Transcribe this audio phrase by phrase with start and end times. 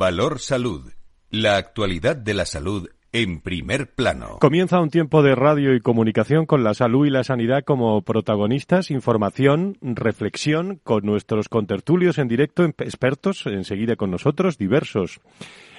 [0.00, 0.90] Valor Salud.
[1.28, 4.38] La actualidad de la salud en primer plano.
[4.40, 8.90] Comienza un tiempo de radio y comunicación con la salud y la sanidad como protagonistas,
[8.90, 15.20] información, reflexión con nuestros contertulios en directo, expertos enseguida con nosotros, diversos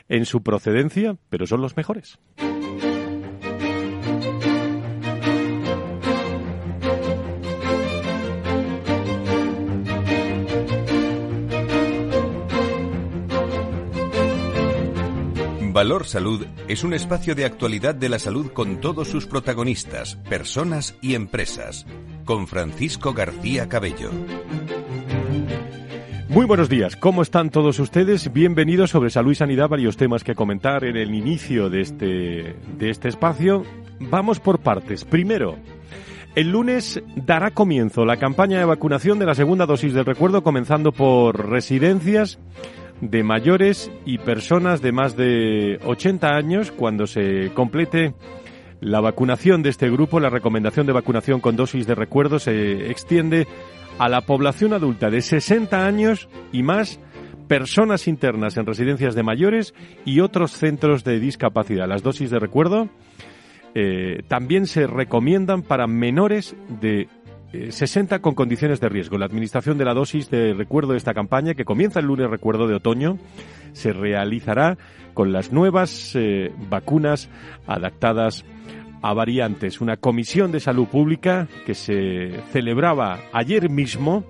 [0.08, 2.20] en su procedencia, pero son los mejores.
[15.82, 20.96] Valor Salud es un espacio de actualidad de la salud con todos sus protagonistas, personas
[21.02, 21.88] y empresas.
[22.24, 24.12] Con Francisco García Cabello.
[26.30, 28.32] Muy buenos días, ¿cómo están todos ustedes?
[28.32, 32.90] Bienvenidos sobre salud y sanidad, varios temas que comentar en el inicio de este, de
[32.92, 33.64] este espacio.
[34.00, 35.04] Vamos por partes.
[35.04, 35.58] Primero,
[36.36, 40.92] el lunes dará comienzo la campaña de vacunación de la segunda dosis del recuerdo, comenzando
[40.92, 42.38] por residencias
[43.02, 48.14] de mayores y personas de más de 80 años cuando se complete
[48.80, 50.20] la vacunación de este grupo.
[50.20, 53.48] La recomendación de vacunación con dosis de recuerdo se extiende
[53.98, 57.00] a la población adulta de 60 años y más
[57.48, 59.74] personas internas en residencias de mayores
[60.06, 61.88] y otros centros de discapacidad.
[61.88, 62.90] Las dosis de recuerdo
[63.76, 67.08] eh, también se recomiendan para menores de
[67.52, 69.18] 60 con condiciones de riesgo.
[69.18, 72.68] La administración de la dosis de recuerdo de esta campaña, que comienza el lunes recuerdo
[72.68, 73.18] de otoño,
[73.74, 74.78] se realizará
[75.14, 77.30] con las nuevas eh, vacunas
[77.68, 78.46] adaptadas
[79.02, 79.82] a variantes.
[79.82, 84.24] Una comisión de salud pública que se celebraba ayer mismo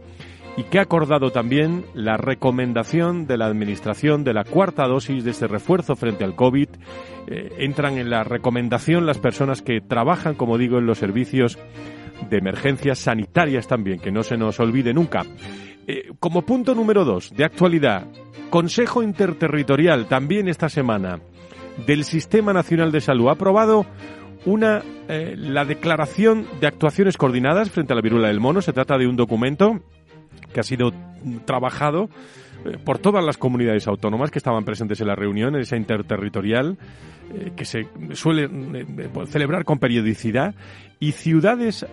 [0.57, 5.31] y que ha acordado también la recomendación de la Administración de la cuarta dosis de
[5.31, 6.67] este refuerzo frente al COVID.
[7.27, 11.57] Eh, entran en la recomendación las personas que trabajan, como digo, en los servicios
[12.29, 15.25] de emergencias sanitarias también, que no se nos olvide nunca.
[15.87, 18.05] Eh, como punto número dos, de actualidad,
[18.49, 21.19] Consejo Interterritorial, también esta semana,
[21.85, 23.85] del Sistema Nacional de Salud, ha aprobado
[24.45, 28.61] una, eh, la declaración de actuaciones coordinadas frente a la viruela del mono.
[28.61, 29.81] Se trata de un documento
[30.53, 30.91] que ha sido
[31.45, 32.09] trabajado
[32.83, 36.77] por todas las comunidades autónomas que estaban presentes en la reunión, en esa interterritorial,
[37.33, 40.55] eh, que se suele eh, celebrar con periodicidad,
[40.99, 41.83] y ciudades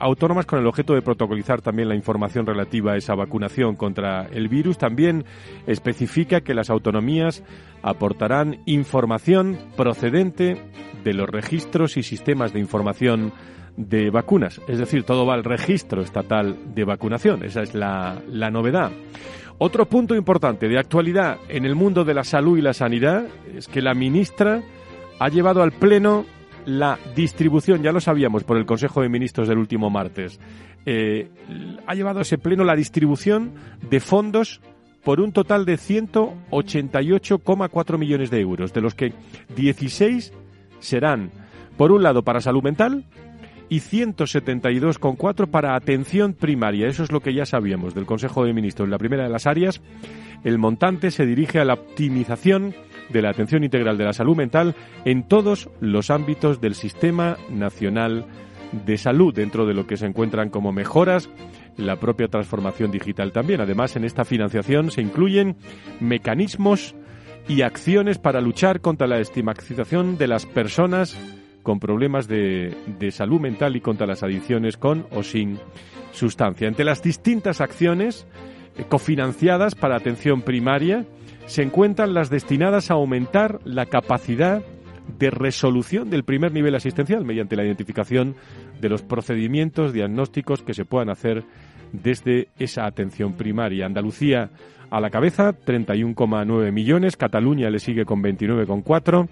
[0.00, 4.48] autónomas con el objeto de protocolizar también la información relativa a esa vacunación contra el
[4.48, 4.76] virus.
[4.76, 5.24] También
[5.68, 7.44] especifica que las autonomías
[7.82, 10.60] aportarán información procedente
[11.04, 13.32] de los registros y sistemas de información
[13.76, 14.60] de vacunas.
[14.66, 17.44] Es decir, todo va al registro estatal de vacunación.
[17.44, 18.90] Esa es la novedad.
[19.62, 23.68] Otro punto importante de actualidad en el mundo de la salud y la sanidad es
[23.68, 24.62] que la ministra
[25.18, 26.24] ha llevado al Pleno
[26.64, 30.40] la distribución, ya lo sabíamos por el Consejo de Ministros del último martes,
[30.86, 31.28] eh,
[31.86, 34.62] ha llevado a ese Pleno la distribución de fondos
[35.04, 39.12] por un total de 188,4 millones de euros, de los que
[39.56, 40.32] 16
[40.78, 41.32] serán,
[41.76, 43.04] por un lado, para salud mental,
[43.70, 46.88] y 172,4 para atención primaria.
[46.88, 48.86] Eso es lo que ya sabíamos del Consejo de Ministros.
[48.86, 49.80] En la primera de las áreas,
[50.44, 52.74] el montante se dirige a la optimización
[53.08, 58.26] de la atención integral de la salud mental en todos los ámbitos del Sistema Nacional
[58.72, 61.30] de Salud, dentro de lo que se encuentran como mejoras
[61.76, 63.60] la propia transformación digital también.
[63.60, 65.56] Además, en esta financiación se incluyen
[66.00, 66.94] mecanismos
[67.48, 71.16] y acciones para luchar contra la estigmatización de las personas
[71.62, 75.58] con problemas de, de salud mental y contra las adicciones con o sin
[76.12, 76.68] sustancia.
[76.68, 78.26] Entre las distintas acciones
[78.76, 81.04] eh, cofinanciadas para atención primaria
[81.46, 84.62] se encuentran las destinadas a aumentar la capacidad
[85.18, 88.36] de resolución del primer nivel asistencial mediante la identificación
[88.80, 91.44] de los procedimientos diagnósticos que se puedan hacer
[91.92, 93.86] desde esa atención primaria.
[93.86, 94.50] Andalucía
[94.90, 99.28] a la cabeza, 31,9 millones, Cataluña le sigue con 29,4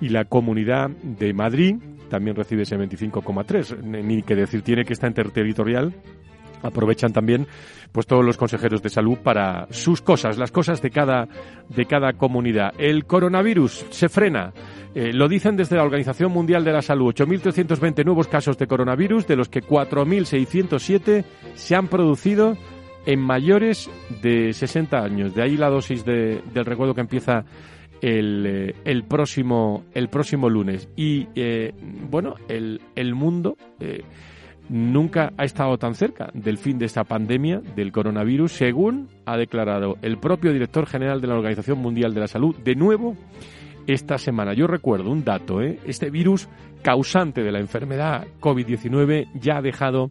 [0.00, 1.76] y la Comunidad de Madrid
[2.08, 3.82] también recibe ese 25,3.
[3.82, 5.94] Ni que decir tiene que esta interterritorial
[6.62, 7.46] aprovechan también
[7.92, 11.28] pues todos los consejeros de salud para sus cosas, las cosas de cada
[11.68, 12.72] de cada comunidad.
[12.78, 14.52] El coronavirus se frena.
[14.94, 17.14] Eh, lo dicen desde la Organización Mundial de la Salud.
[17.14, 21.24] 8.320 nuevos casos de coronavirus, de los que 4.607
[21.54, 22.56] se han producido
[23.06, 23.88] en mayores
[24.22, 25.34] de 60 años.
[25.34, 27.44] De ahí la dosis de, del recuerdo que empieza
[28.00, 30.88] el, eh, el, próximo, el próximo lunes.
[30.96, 31.72] Y eh,
[32.10, 34.02] bueno, el, el mundo eh,
[34.68, 39.96] nunca ha estado tan cerca del fin de esta pandemia del coronavirus, según ha declarado
[40.02, 43.16] el propio director general de la Organización Mundial de la Salud, de nuevo
[43.86, 44.52] esta semana.
[44.52, 46.48] Yo recuerdo un dato, este virus
[46.82, 50.10] causante de la enfermedad COVID-19 ya ha dejado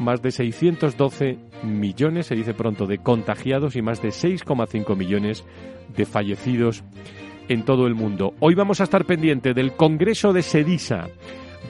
[0.00, 5.44] más de 612 millones, se dice pronto, de contagiados y más de 6,5 millones
[5.96, 6.84] de fallecidos
[7.48, 8.34] en todo el mundo.
[8.40, 11.08] Hoy vamos a estar pendiente del Congreso de Sedisa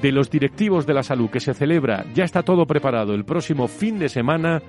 [0.00, 3.68] de los directivos de la salud que se celebra, ya está todo preparado el próximo
[3.68, 4.62] fin de semana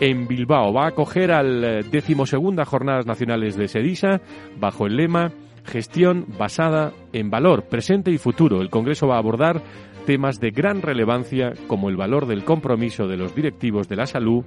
[0.00, 0.72] en Bilbao.
[0.72, 4.20] Va a acoger al eh, decimosegunda Jornadas Nacionales de Sedisa
[4.58, 5.32] bajo el lema
[5.64, 8.60] Gestión basada en valor, presente y futuro.
[8.60, 9.62] El Congreso va a abordar
[10.06, 14.44] temas de gran relevancia como el valor del compromiso de los directivos de la salud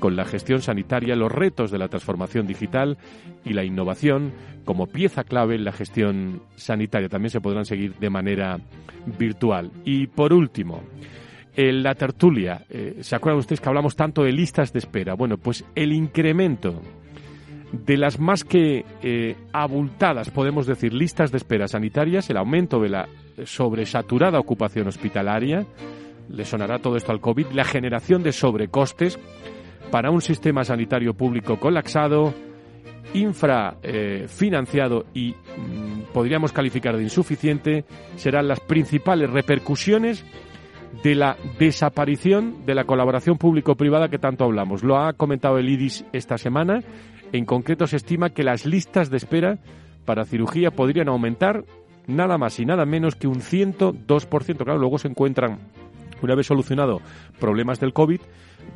[0.00, 2.98] con la gestión sanitaria, los retos de la transformación digital
[3.44, 4.32] y la innovación
[4.64, 7.08] como pieza clave en la gestión sanitaria.
[7.08, 8.58] También se podrán seguir de manera
[9.18, 9.70] virtual.
[9.84, 10.82] Y por último,
[11.56, 15.14] en la tertulia, eh, ¿se acuerdan ustedes que hablamos tanto de listas de espera?
[15.14, 16.80] Bueno, pues el incremento
[17.72, 22.88] de las más que eh, abultadas, podemos decir, listas de espera sanitarias, el aumento de
[22.88, 23.08] la
[23.44, 25.66] sobresaturada ocupación hospitalaria,
[26.28, 29.18] le sonará todo esto al COVID, la generación de sobrecostes
[29.90, 32.34] para un sistema sanitario público colapsado,
[33.14, 37.84] infrafinanciado y mm, podríamos calificar de insuficiente,
[38.16, 40.24] serán las principales repercusiones
[41.02, 44.82] de la desaparición de la colaboración público-privada que tanto hablamos.
[44.82, 46.80] Lo ha comentado el IDIS esta semana.
[47.32, 49.58] En concreto, se estima que las listas de espera
[50.04, 51.64] para cirugía podrían aumentar
[52.06, 54.64] nada más y nada menos que un 102%.
[54.64, 55.58] Claro, luego se encuentran,
[56.22, 57.00] una vez solucionado
[57.38, 58.20] problemas del COVID,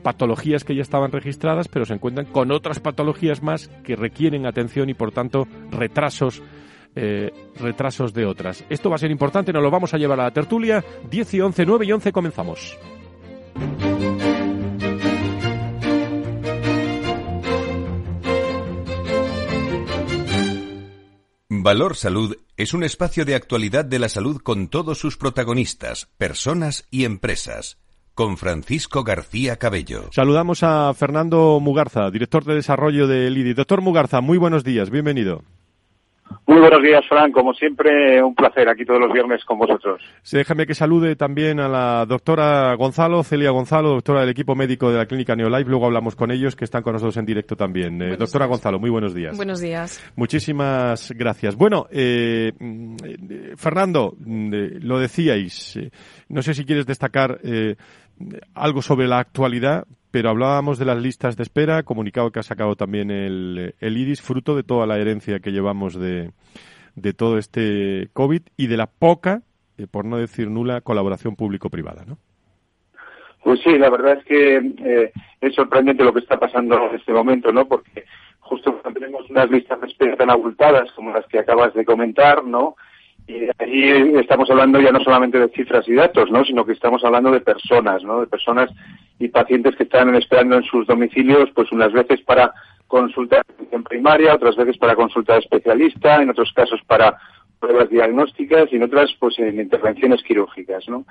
[0.02, 4.90] patologías que ya estaban registradas, pero se encuentran con otras patologías más que requieren atención
[4.90, 6.42] y, por tanto, retrasos
[6.94, 8.64] eh, retrasos de otras.
[8.68, 10.84] Esto va a ser importante, nos lo vamos a llevar a la tertulia.
[11.10, 12.78] 10 y 11, 9 y 11 comenzamos.
[21.62, 26.88] Valor Salud es un espacio de actualidad de la salud con todos sus protagonistas, personas
[26.90, 27.78] y empresas.
[28.14, 30.08] Con Francisco García Cabello.
[30.10, 33.54] Saludamos a Fernando Mugarza, director de desarrollo del IDI.
[33.54, 35.44] Doctor Mugarza, muy buenos días, bienvenido.
[36.44, 37.30] Muy buenos días, Fran.
[37.30, 40.02] Como siempre, un placer aquí todos los viernes con vosotros.
[40.32, 44.98] déjame que salude también a la doctora Gonzalo, Celia Gonzalo, doctora del equipo médico de
[44.98, 45.70] la clínica Neolife.
[45.70, 48.02] Luego hablamos con ellos, que están con nosotros en directo también.
[48.02, 49.36] Eh, doctora Gonzalo, muy buenos días.
[49.36, 50.02] Buenos días.
[50.16, 51.54] Muchísimas gracias.
[51.54, 52.96] Bueno, eh, mm,
[53.56, 55.78] Fernando, mm, eh, lo decíais.
[56.28, 57.38] no sé si quieres destacar
[58.54, 62.76] algo sobre la actualidad, pero hablábamos de las listas de espera, comunicado que ha sacado
[62.76, 66.30] también el, el IRIS, fruto de toda la herencia que llevamos de,
[66.94, 69.40] de todo este COVID y de la poca,
[69.78, 72.18] eh, por no decir nula, colaboración público-privada, ¿no?
[73.42, 77.12] Pues sí, la verdad es que eh, es sorprendente lo que está pasando en este
[77.12, 77.66] momento, ¿no?
[77.66, 78.04] Porque
[78.40, 82.44] justo cuando tenemos unas listas de espera tan abultadas como las que acabas de comentar,
[82.44, 82.76] ¿no?
[83.26, 86.44] Y ahí estamos hablando ya no solamente de cifras y datos, ¿no?
[86.44, 88.20] Sino que estamos hablando de personas, ¿no?
[88.20, 88.70] De personas
[89.18, 92.52] y pacientes que están esperando en sus domicilios, pues unas veces para
[92.88, 97.16] consulta en primaria, otras veces para consulta de especialista, en otros casos para
[97.58, 101.06] pruebas diagnósticas y en otras pues en intervenciones quirúrgicas, ¿no?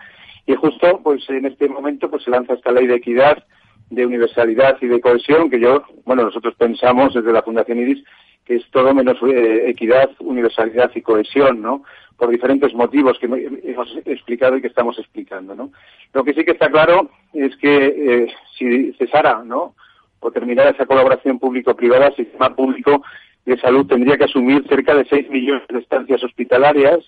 [0.46, 3.44] Y justo pues en este momento pues se lanza esta ley de equidad,
[3.90, 8.04] de universalidad y de cohesión que yo, bueno, nosotros pensamos desde la Fundación IRIS
[8.46, 11.84] que es todo menos eh, equidad, universalidad y cohesión, ¿no?
[12.22, 15.72] Por diferentes motivos que hemos explicado y que estamos explicando, ¿no?
[16.14, 19.74] Lo que sí que está claro es que eh, si cesara, ¿no?
[20.20, 23.02] O terminara esa colaboración público-privada, el sistema público
[23.44, 27.00] de salud tendría que asumir cerca de 6 millones de estancias hospitalarias,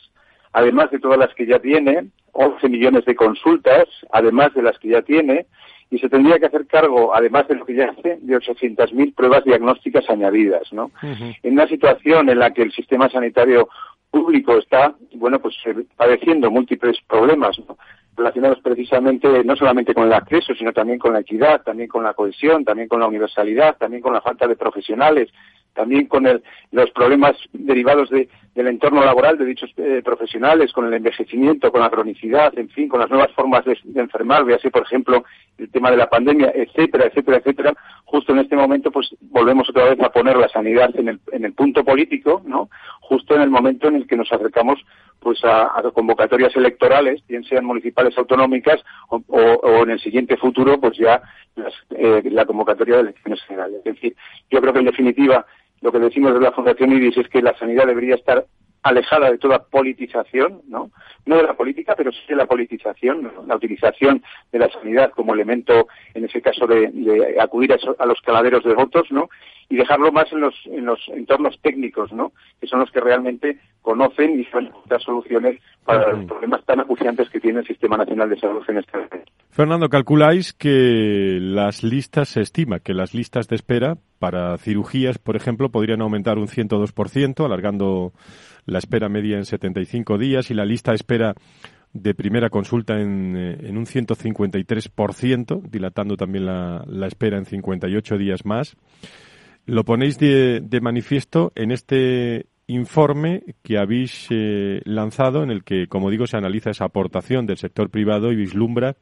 [0.51, 4.87] además de todas las que ya tiene, 11 millones de consultas, además de las que
[4.87, 5.45] ya tiene,
[5.91, 9.43] y se tendría que hacer cargo, además de lo que ya hace, de 800.000 pruebas
[9.43, 10.89] diagnósticas añadidas, ¿no?
[11.03, 13.69] En una situación en la que el sistema sanitario
[14.13, 17.57] público está, bueno, pues eh, padeciendo múltiples problemas
[18.15, 22.13] relacionados precisamente no solamente con el acceso, sino también con la equidad, también con la
[22.13, 25.29] cohesión, también con la universalidad, también con la falta de profesionales,
[25.73, 26.23] también con
[26.71, 31.89] los problemas derivados del entorno laboral de dichos eh, profesionales, con el envejecimiento, con la
[31.89, 35.23] cronicidad, en fin, con las nuevas formas de, enfermar, así por ejemplo,
[35.57, 37.73] el tema de la pandemia, etcétera, etcétera, etcétera.
[38.05, 41.45] Justo en este momento, pues volvemos otra vez a poner la sanidad en el, en
[41.45, 42.69] el punto político, ¿no?
[43.01, 44.79] Justo en el momento en el que nos acercamos
[45.23, 51.21] pues a, convocatorias electorales, bien sean municipales autonómicas o, en el siguiente futuro, pues ya
[51.91, 53.77] eh, la convocatoria de elecciones generales.
[53.85, 54.15] Es decir,
[54.51, 55.45] yo creo que en definitiva
[55.83, 58.45] lo que decimos de la Fundación IRIS es que la sanidad debería estar
[58.83, 60.91] alejada de toda politización, ¿no?
[61.25, 64.21] No de la política, pero sí de la politización, la utilización
[64.51, 69.07] de la sanidad como elemento, en ese caso, de, acudir a, los caladeros de votos,
[69.09, 69.29] ¿no?
[69.69, 72.33] Y dejarlo más en los, en los entornos técnicos, ¿no?
[72.59, 77.29] Que son los que realmente conocen y saben dar soluciones para los problemas tan acuciantes
[77.29, 79.31] que tiene el Sistema Nacional de Salud en este momento.
[79.49, 85.35] Fernando, calculáis que las listas, se estima que las listas de espera para cirugías, por
[85.35, 88.13] ejemplo, podrían aumentar un 102%, alargando
[88.65, 91.35] la espera media en 75 días y la lista de espera
[91.93, 98.17] de primera consulta en, eh, en un 153%, dilatando también la, la, espera en 58
[98.17, 98.75] días más.
[99.65, 105.87] Lo ponéis de, de manifiesto en este informe que habéis eh, lanzado, en el que,
[105.87, 108.95] como digo, se analiza esa aportación del sector privado y vislumbra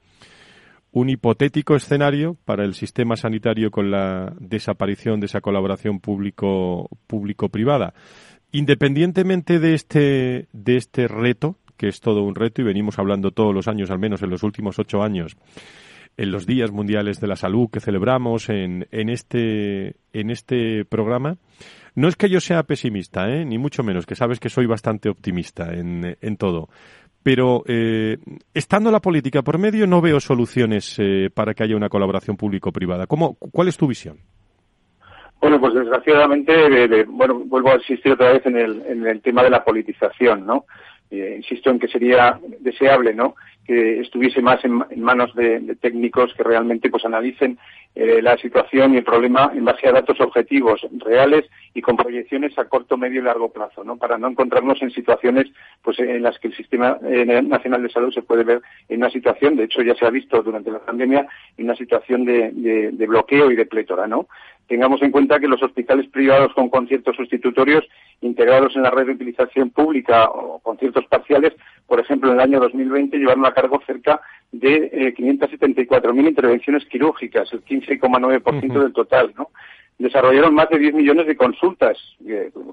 [0.91, 7.49] un hipotético escenario para el sistema sanitario con la desaparición de esa colaboración público público
[7.49, 7.93] privada.
[8.51, 13.53] Independientemente de este, de este reto, que es todo un reto y venimos hablando todos
[13.53, 15.37] los años, al menos en los últimos ocho años,
[16.17, 21.37] en los días mundiales de la salud que celebramos en, en, este, en este programa,
[21.95, 23.45] no es que yo sea pesimista, ¿eh?
[23.45, 26.69] ni mucho menos, que sabes que soy bastante optimista en, en todo.
[27.23, 28.17] Pero eh,
[28.53, 33.05] estando la política por medio, no veo soluciones eh, para que haya una colaboración público-privada.
[33.07, 34.17] ¿Cuál es tu visión?
[35.41, 39.49] Bueno, pues desgraciadamente, bueno, vuelvo a insistir otra vez en el, en el tema de
[39.49, 40.65] la politización, ¿no?
[41.09, 43.35] Eh, insisto en que sería deseable, ¿no?
[43.65, 47.57] Que estuviese más en, manos de, técnicos que realmente pues analicen
[47.95, 52.57] eh, la situación y el problema en base a datos objetivos, reales y con proyecciones
[52.57, 53.97] a corto, medio y largo plazo, ¿no?
[53.97, 55.47] Para no encontrarnos en situaciones
[55.81, 59.09] pues en las que el sistema eh, nacional de salud se puede ver en una
[59.09, 62.51] situación, de hecho ya se ha visto durante la pandemia, en una situación de,
[62.93, 64.27] de bloqueo y de plétora, ¿no?
[64.71, 67.83] Tengamos en cuenta que los hospitales privados con conciertos sustitutorios
[68.21, 71.51] integrados en la red de utilización pública o conciertos parciales,
[71.87, 74.21] por ejemplo, en el año 2020 llevaron a cargo cerca
[74.53, 79.49] de eh, 574.000 intervenciones quirúrgicas, el 15,9% del total, ¿no?
[80.01, 81.97] Desarrollaron más de 10 millones de consultas,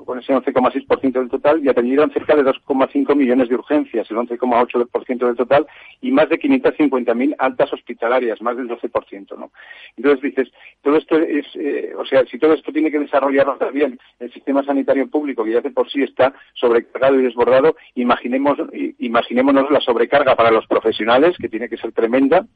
[0.05, 5.27] con ese 11,6% del total, y atendieron cerca de 2,5 millones de urgencias, el 11,8%
[5.27, 5.67] del total,
[6.01, 9.51] y más de 550.000 altas hospitalarias, más del 12%, ¿no?
[9.97, 10.49] Entonces dices,
[10.83, 14.63] todo esto es, eh, o sea, si todo esto tiene que desarrollarlo también el sistema
[14.65, 18.59] sanitario público, que ya de por sí está sobrecargado y desbordado, imaginemos,
[18.99, 22.47] imaginémonos la sobrecarga para los profesionales, que tiene que ser tremenda,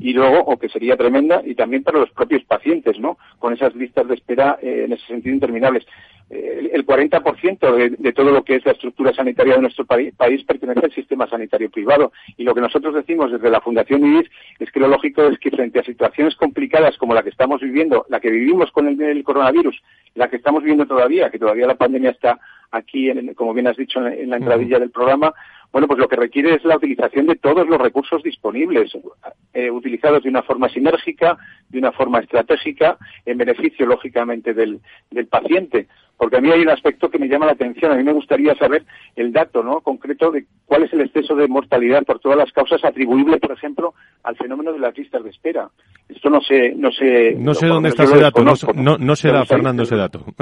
[0.00, 3.18] y luego, o que sería tremenda, y también para los propios pacientes, ¿no?
[3.38, 5.84] Con esas listas de espera eh, en ese sentido interminables.
[6.30, 10.14] Eh, el 40% de, de, todo lo que es la estructura sanitaria de nuestro país,
[10.44, 12.12] pertenece al sistema sanitario privado.
[12.36, 14.30] Y lo que nosotros decimos desde la Fundación IDIS
[14.60, 18.06] es que lo lógico es que frente a situaciones complicadas como la que estamos viviendo,
[18.08, 19.82] la que vivimos con el, coronavirus,
[20.14, 22.38] la que estamos viviendo todavía, que todavía la pandemia está
[22.70, 25.32] aquí, como bien has dicho en, la entradilla del programa,
[25.72, 28.90] bueno, pues lo que requiere es la utilización de todos los recursos disponibles,
[29.54, 35.26] eh, utilizados de una forma sinérgica, de una forma estratégica, en beneficio, lógicamente, del, del
[35.26, 35.86] paciente.
[36.16, 37.92] Porque a mí hay un aspecto que me llama la atención.
[37.92, 38.84] A mí me gustaría saber
[39.16, 39.80] el dato ¿no?
[39.80, 43.94] concreto de cuál es el exceso de mortalidad por todas las causas atribuible, por ejemplo,
[44.24, 45.70] al fenómeno de las listas de espera.
[46.08, 46.74] Esto no sé...
[46.76, 48.42] No sé, no sé dónde está ese dato.
[48.42, 50.26] No, no, no se da, Fernando, ese dato.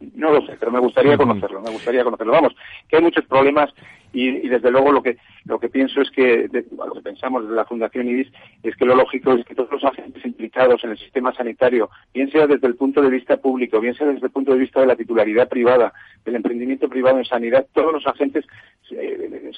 [0.00, 2.32] No lo sé, pero me gustaría conocerlo, me gustaría conocerlo.
[2.32, 2.54] Vamos,
[2.88, 3.70] que hay muchos problemas
[4.12, 7.64] y, desde luego lo que lo que pienso es que lo que pensamos desde la
[7.64, 8.28] Fundación IDIS
[8.62, 12.30] es que lo lógico es que todos los agentes implicados en el sistema sanitario, bien
[12.30, 14.86] sea desde el punto de vista público, bien sea desde el punto de vista de
[14.86, 15.92] la titularidad privada,
[16.24, 18.44] del emprendimiento privado en sanidad, todos los agentes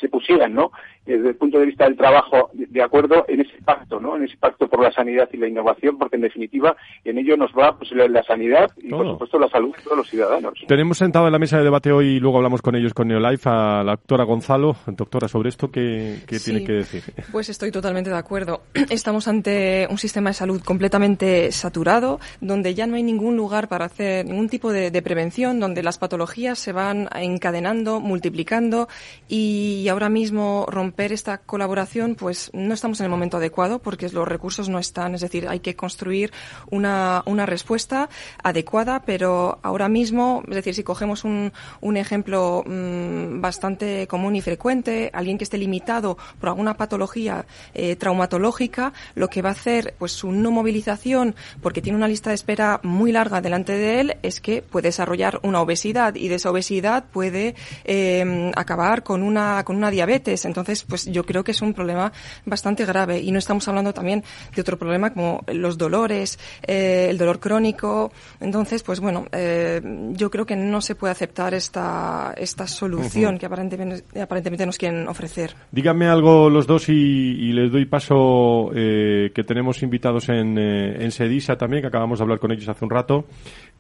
[0.01, 0.73] se, pusieran, ¿no?
[1.07, 4.17] Desde el punto de vista del trabajo, de, acuerdo en ese pacto, ¿no?
[4.17, 7.53] En ese pacto por la sanidad y la innovación, porque en definitiva en ello nos
[7.53, 10.55] va pues, la, sanidad y por supuesto la salud de todos los ciudadanos.
[10.67, 13.49] Tenemos sentado en la mesa de debate hoy y luego hablamos con ellos con Neolife
[13.49, 17.03] a la doctora Gonzalo, doctora sobre esto qué, tiene que decir.
[17.31, 18.63] Pues estoy totalmente de acuerdo.
[18.89, 23.85] Estamos ante un sistema de salud completamente saturado, donde ya no hay ningún lugar para
[23.85, 28.89] hacer ningún tipo de, de prevención, donde las patologías se van encadenando, multiplicando
[29.29, 34.27] y ahora mismo romper esta colaboración, pues no estamos en el momento adecuado porque los
[34.27, 35.15] recursos no están.
[35.15, 36.33] Es decir, hay que construir
[36.71, 38.09] una, una respuesta
[38.43, 44.41] adecuada, pero ahora mismo, es decir, si cogemos un, un ejemplo mmm, bastante común y
[44.41, 47.45] frecuente, alguien que esté limitado por alguna patología
[47.75, 52.31] eh, traumatológica, lo que va a hacer pues su no movilización porque tiene una lista
[52.31, 56.37] de espera muy larga delante de él es que puede desarrollar una obesidad y de
[56.37, 60.45] esa obesidad puede eh, acabar con una, con una diabetes.
[60.47, 62.13] Entonces, pues yo creo que es un problema
[62.47, 63.21] bastante grave.
[63.21, 68.11] Y no estamos hablando también de otro problema como los dolores, eh, el dolor crónico.
[68.41, 69.81] Entonces, pues bueno, eh,
[70.13, 74.79] yo yo creo que no se puede aceptar esta, esta solución que aparentemente, aparentemente nos
[74.79, 75.55] quieren ofrecer.
[75.71, 81.11] Díganme algo los dos y, les doy paso eh, que tenemos invitados en, eh, en
[81.11, 83.27] Sedisa también, que acabamos de hablar con ellos hace un rato.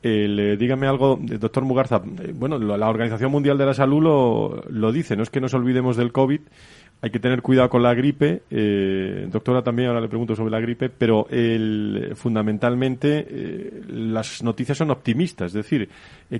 [0.02, 2.00] Eh, dígame algo, doctor Mugarza.
[2.34, 5.96] bueno, la Organización Mundial de la Salud lo, lo dice, no es que nos olvidemos
[5.96, 6.40] del COVID,
[7.02, 8.42] hay que tener cuidado con la gripe.
[9.30, 13.26] Doctora, también ahora le pregunto sobre la gripe, pero el, fundamentalmente
[13.88, 15.48] las noticias son optimistas.
[15.48, 15.88] Es decir,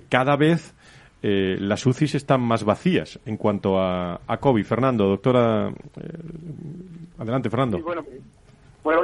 [0.08, 0.74] cada vez
[1.22, 4.64] eh, las UCIs están más vacías en cuanto a, a COVID.
[4.64, 5.72] Fernando, doctora,
[7.18, 7.78] adelante, Fernando.
[7.78, 8.04] bueno,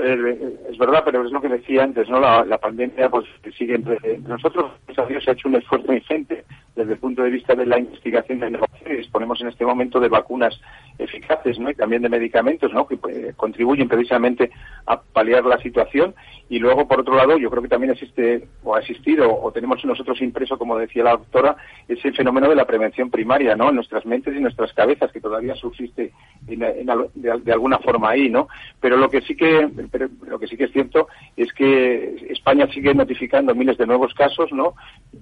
[0.01, 2.19] es verdad, pero es lo que decía antes, ¿no?
[2.19, 4.73] La, pandemia pues sigue entre nosotros.
[5.09, 6.45] Dios, se ha hecho un esfuerzo ingente
[6.75, 9.65] desde el punto de vista de la investigación y la innovación y disponemos en este
[9.65, 10.59] momento de vacunas
[10.99, 11.71] eficaces ¿no?
[11.71, 12.87] y también de medicamentos ¿no?
[12.87, 14.51] que pues, contribuyen precisamente
[14.87, 16.15] a paliar la situación.
[16.49, 19.85] Y luego, por otro lado, yo creo que también existe o ha existido o tenemos
[19.85, 21.57] nosotros impreso, como decía la doctora,
[21.89, 23.71] ese fenómeno de la prevención primaria ¿no?
[23.71, 26.13] en nuestras mentes y en nuestras cabezas, que todavía subsiste
[26.43, 28.29] de, alguna forma ahí.
[28.31, 28.49] ¿no?
[28.81, 32.69] Pero lo que sí que pero, lo que sí que es cierto es que España
[32.73, 34.53] sigue notificando miles de nuevos casos.
[34.53, 34.75] ¿no?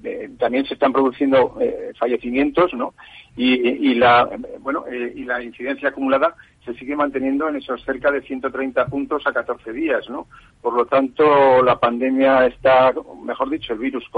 [0.04, 2.74] Eh, también se están produciendo eh, fallecimientos.
[2.74, 2.94] ¿no?
[3.36, 4.28] y, la
[4.60, 9.26] bueno eh, y la incidencia acumulada se sigue manteniendo en esos cerca de 130 puntos
[9.26, 10.26] a 14 días, ¿no?
[10.62, 12.92] Por lo tanto, la pandemia está,
[13.22, 14.08] mejor dicho, el virus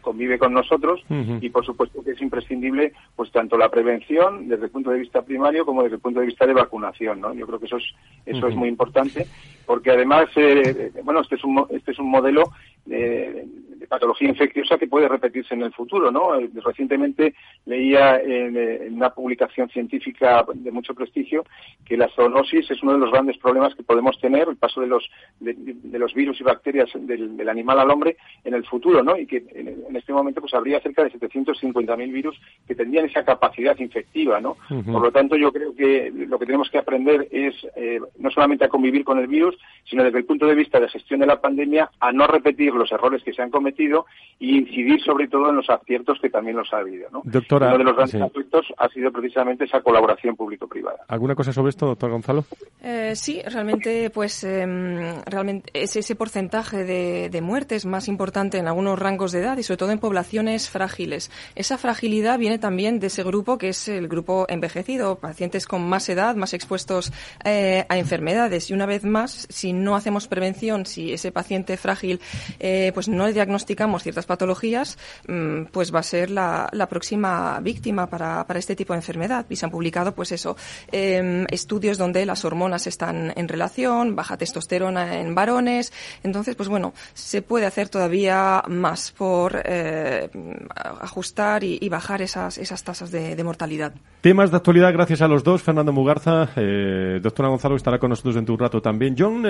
[0.00, 1.02] convive con nosotros
[1.40, 5.22] y, por supuesto, que es imprescindible, pues, tanto la prevención desde el punto de vista
[5.22, 7.34] primario como desde el punto de vista de vacunación, ¿no?
[7.34, 7.84] Yo creo que eso es
[8.26, 9.26] eso es muy importante
[9.66, 12.50] porque, además, eh, bueno, este es un este es un modelo
[12.86, 13.46] de,
[13.88, 16.38] patología infecciosa que puede repetirse en el futuro, ¿no?
[16.38, 17.34] Eh, recientemente
[17.66, 21.44] leía en, una publicación científica de mucho prestigio
[21.90, 24.86] que la zoonosis es uno de los grandes problemas que podemos tener, el paso de
[24.86, 29.16] los de, los virus y bacterias del, animal al hombre en el futuro, ¿no?
[29.16, 33.76] Y que en, este momento pues habría cerca de 750.000 virus que tendrían esa capacidad
[33.80, 34.56] infectiva, ¿no?
[34.68, 38.66] Por lo tanto, yo creo que lo que tenemos que aprender es eh, no solamente
[38.66, 41.40] a convivir con el virus, sino desde el punto de vista de gestión de la
[41.40, 44.06] pandemia a no repetir los errores que se han cometido
[44.38, 47.10] y incidir sobre todo en los aciertos que también los ha habido.
[47.10, 47.22] ¿no?
[47.24, 51.00] Doctora, Uno de los grandes aspectos ha sido precisamente esa colaboración público-privada.
[51.08, 52.44] ¿Alguna cosa sobre esto, doctor Gonzalo?
[52.82, 58.68] Eh, sí, realmente, pues, em, realmente ese, ese porcentaje de, de muertes más importante en
[58.68, 61.30] algunos rangos de edad y sobre todo en poblaciones frágiles.
[61.54, 66.08] Esa fragilidad viene también de ese grupo que es el grupo envejecido, pacientes con más
[66.08, 67.12] edad, más expuestos
[67.44, 68.70] eh, a enfermedades.
[68.70, 72.20] Y una vez más, si no hacemos prevención, si ese paciente frágil
[72.58, 74.96] eh, pues no le diagnosticamos ciertas patologías,
[75.28, 79.44] mm, pues va a ser la, próxima víctima para, este tipo de enfermedad.
[79.50, 80.56] Y se han publicado, pues eso,
[80.90, 85.92] em, estudios donde las hormonas están en relación, baja testosterona en varones.
[86.24, 90.28] Entonces, pues bueno, se puede hacer todavía más por eh,
[90.74, 93.92] ajustar y, bajar esas, esas tasas de, mortalidad.
[94.20, 95.62] Temas de actualidad, gracias a los dos.
[95.62, 99.14] Fernando Mugarza, eh, doctora Gonzalo estará con nosotros dentro de un rato también.
[99.16, 99.44] John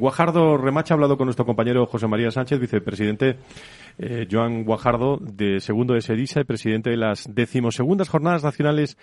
[0.00, 3.36] Guajardo Remacha ha hablado con nuestro compañero José María Sánchez, vicepresidente
[3.98, 8.96] eh, Joan Guajardo, de segundo de SEDISA y presidente de las decimosegundas Jornadas Nacionales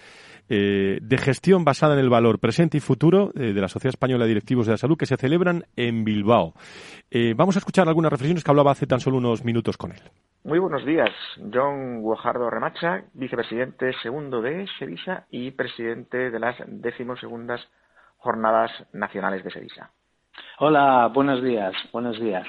[0.49, 4.25] eh, de Gestión basada en el valor presente y futuro eh, de la Sociedad Española
[4.25, 6.53] de Directivos de la Salud que se celebran en Bilbao.
[7.11, 10.01] Eh, vamos a escuchar algunas reflexiones que hablaba hace tan solo unos minutos con él.
[10.43, 11.11] Muy buenos días,
[11.53, 17.61] John Guajardo Remacha, vicepresidente segundo de SEDISA y presidente de las decimosegundas
[18.17, 19.91] Jornadas Nacionales de SEDISA.
[20.59, 22.47] Hola, buenos días, buenos días.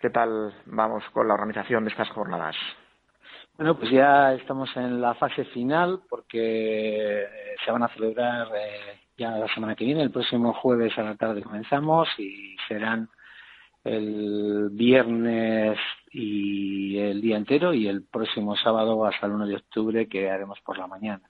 [0.00, 2.56] ¿Qué tal vamos con la organización de estas jornadas?
[3.56, 7.26] Bueno, pues ya estamos en la fase final porque eh,
[7.64, 11.16] se van a celebrar eh, ya la semana que viene, el próximo jueves a la
[11.16, 13.08] tarde comenzamos y serán
[13.84, 15.78] el viernes
[16.12, 20.60] y el día entero y el próximo sábado hasta el 1 de octubre que haremos
[20.60, 21.22] por la mañana.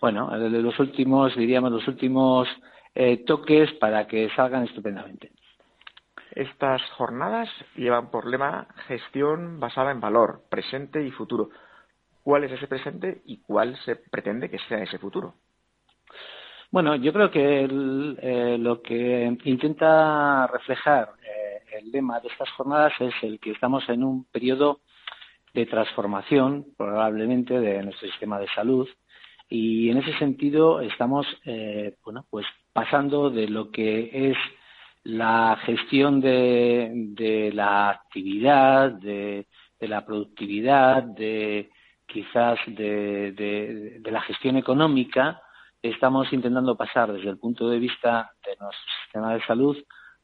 [0.00, 2.48] Bueno, los últimos, diríamos, los últimos
[2.94, 5.32] eh, toques para que salgan estupendamente.
[6.38, 11.50] Estas jornadas llevan por lema gestión basada en valor, presente y futuro.
[12.22, 15.34] ¿Cuál es ese presente y cuál se pretende que sea ese futuro?
[16.70, 22.92] Bueno, yo creo que eh, lo que intenta reflejar eh, el lema de estas jornadas
[23.00, 24.78] es el que estamos en un periodo
[25.54, 28.88] de transformación, probablemente, de nuestro sistema de salud.
[29.48, 34.36] Y en ese sentido estamos, eh, bueno, pues pasando de lo que es
[35.04, 39.46] la gestión de, la actividad, de,
[39.80, 41.70] la productividad, de
[42.06, 45.40] quizás de, la gestión económica,
[45.82, 49.76] estamos intentando pasar desde el punto de vista de nuestro sistema de salud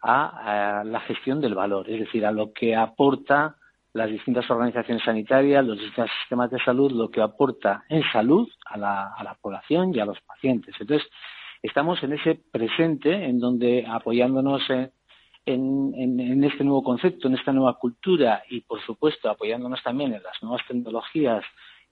[0.03, 3.57] a, la gestión del valor, es decir, a lo que aporta
[3.93, 8.77] las distintas organizaciones sanitarias, los distintos sistemas de salud, lo que aporta en salud a
[8.77, 10.75] la, a la población y a los pacientes.
[10.81, 11.09] Entonces,
[11.65, 14.63] estamos en ese presente en donde apoyándonos
[15.47, 20.23] en, en, este nuevo concepto, en esta nueva cultura y, por supuesto, apoyándonos también en
[20.23, 21.43] las nuevas tecnologías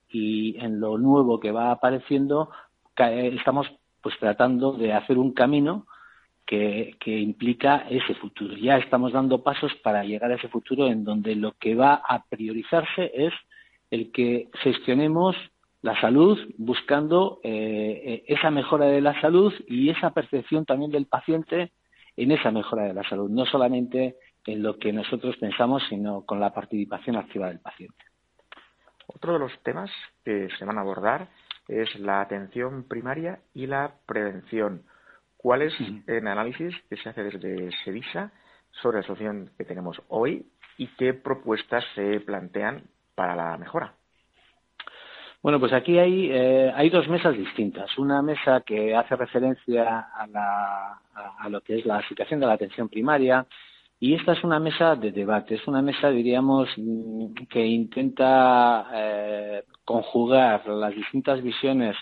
[0.09, 2.51] y en lo nuevo que va apareciendo,
[2.95, 3.67] estamos
[3.99, 5.87] pues tratando de hacer un camino
[6.45, 8.55] que, implica ese futuro.
[8.55, 12.25] Ya estamos dando pasos para llegar a ese futuro en donde lo que va a
[12.25, 13.33] priorizarse es
[13.89, 15.35] el que gestionemos
[15.83, 21.73] la salud buscando eh, esa mejora de la salud y esa percepción también del paciente
[22.15, 24.15] en esa mejora de la salud, no solamente
[24.45, 28.01] en lo que nosotros pensamos, sino con la participación activa del paciente.
[29.07, 29.91] Otro de los temas
[30.23, 31.27] que se van a abordar
[31.67, 34.83] es la atención primaria y la prevención.
[35.35, 35.73] ¿Cuál es
[36.07, 38.31] el análisis que se hace desde SEDISA
[38.81, 43.95] sobre la solución que tenemos hoy y qué propuestas se plantean para la mejora?
[45.43, 47.97] Bueno, pues aquí hay, eh, hay dos mesas distintas.
[47.97, 51.01] Una mesa que hace referencia a, la,
[51.37, 53.45] a, lo que es la situación de la atención primaria
[53.99, 55.55] y esta es una mesa de debate.
[55.55, 61.97] Es una mesa, diríamos, mm, que intenta eh, conjugar las distintas visiones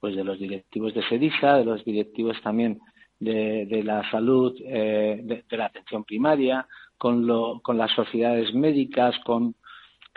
[0.00, 2.80] pues de los directivos de SEDISA, de los directivos también
[3.20, 9.56] de, la salud, eh, de, la atención primaria, con, lo, con las sociedades médicas, con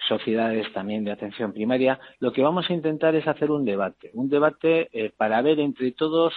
[0.07, 1.99] sociedades también de atención primaria.
[2.19, 5.91] Lo que vamos a intentar es hacer un debate, un debate eh, para ver entre
[5.91, 6.33] todos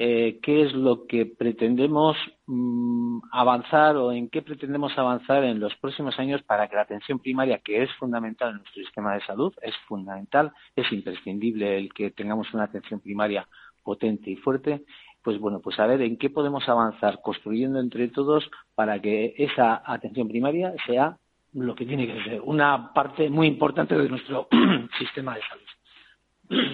[0.00, 5.74] eh, qué es lo que pretendemos mm, avanzar o en qué pretendemos avanzar en los
[5.74, 9.52] próximos años para que la atención primaria, que es fundamental en nuestro sistema de salud,
[9.60, 13.48] es fundamental, es imprescindible el que tengamos una atención primaria
[13.82, 14.84] potente y fuerte,
[15.24, 19.82] pues bueno, pues a ver en qué podemos avanzar construyendo entre todos para que esa
[19.84, 21.18] atención primaria sea
[21.54, 24.48] lo que tiene que ser, una parte muy importante de nuestro
[24.98, 26.66] sistema de salud.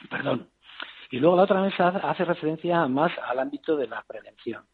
[0.10, 0.48] Perdón.
[1.10, 4.64] Y luego la otra mesa hace referencia más al ámbito de la prevención.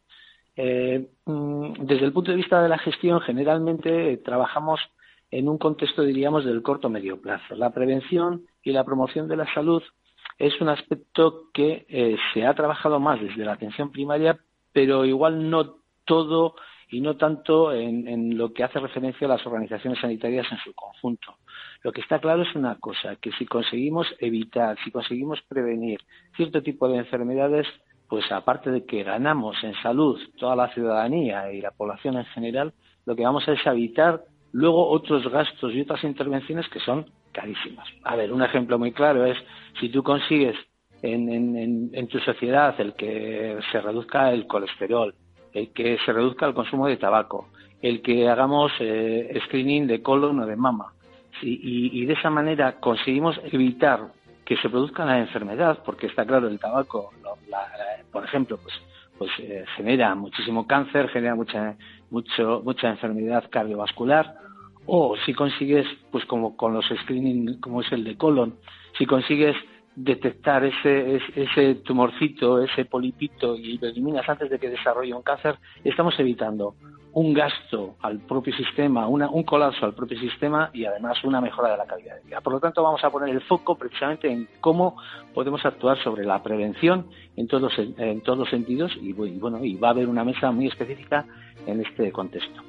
[0.55, 4.79] Eh, mm, desde el punto de vista de la gestión, generalmente trabajamos
[5.31, 7.55] en un contexto, diríamos, del corto medio plazo.
[7.55, 9.83] La prevención y la promoción de la salud
[10.37, 14.39] es un aspecto que eh, se ha trabajado más desde la atención primaria,
[14.71, 16.55] pero igual no todo
[16.89, 21.35] y no tanto en, lo que hace referencia a las organizaciones sanitarias en su conjunto.
[21.83, 25.99] Lo que está claro es una cosa, que si conseguimos evitar, si conseguimos prevenir
[26.35, 27.67] cierto tipo de enfermedades,
[28.07, 32.73] pues aparte de que ganamos en salud toda la ciudadanía y la población en general,
[33.05, 34.21] lo que vamos a es evitar
[34.53, 37.87] luego otros gastos y otras intervenciones que son carísimas.
[38.03, 39.37] A ver, un ejemplo muy claro es
[39.79, 40.55] si tú consigues
[41.01, 45.13] en, en tu sociedad el que se reduzca el colesterol,
[45.53, 47.47] el que se reduzca el consumo de tabaco,
[47.81, 50.93] el que hagamos eh, screening de colon o de mama.
[51.41, 53.99] y, de esa manera conseguimos evitar
[54.47, 57.11] que se produzca la enfermedad, porque está claro, el tabaco,
[58.13, 58.73] por ejemplo, pues,
[59.17, 61.75] pues eh, genera muchísimo cáncer, genera mucha,
[62.09, 64.35] mucho, mucha enfermedad cardiovascular,
[64.85, 68.55] o si consigues, pues como con los screening como es el de colon,
[68.97, 69.57] si consigues
[69.97, 75.55] detectar ese, ese, tumorcito, ese polipito y lo eliminas antes de que desarrolle un cáncer,
[75.83, 76.75] estamos evitando
[77.13, 81.77] un gasto al propio sistema, un colapso al propio sistema y además una mejora de
[81.77, 82.41] la calidad de vida.
[82.41, 84.97] Por lo tanto, vamos a poner el foco precisamente en cómo
[85.33, 89.87] podemos actuar sobre la prevención en todos, en todos los sentidos y bueno, y va
[89.87, 91.25] a haber una mesa muy específica
[91.65, 92.61] en este contexto.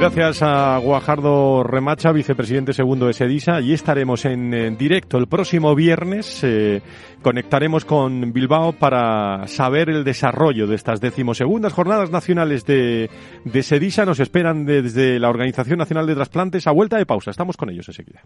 [0.00, 3.60] Gracias a Guajardo Remacha, vicepresidente segundo de SEDISA.
[3.60, 6.42] y estaremos en, directo el próximo viernes.
[6.42, 6.80] Eh,
[7.20, 13.10] conectaremos con Bilbao para saber el desarrollo de estas decimosegundas jornadas nacionales de,
[13.44, 14.06] de SEDISA.
[14.06, 17.30] Nos esperan desde la Organización Nacional de Trasplantes a vuelta de pausa.
[17.30, 18.22] Estamos con ellos enseguida.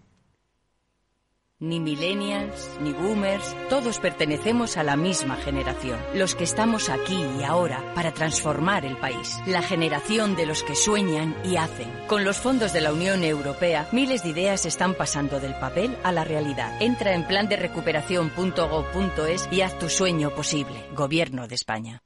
[1.65, 5.99] Ni millennials, ni boomers, todos pertenecemos a la misma generación.
[6.13, 9.39] Los que estamos aquí y ahora para transformar el país.
[9.47, 11.91] La generación de los que sueñan y hacen.
[12.05, 16.11] Con los fondos de la Unión Europea, miles de ideas están pasando del papel a
[16.11, 16.79] la realidad.
[16.83, 20.85] Entra en plan de recuperación.gov.es y haz tu sueño posible.
[20.93, 22.03] Gobierno de España.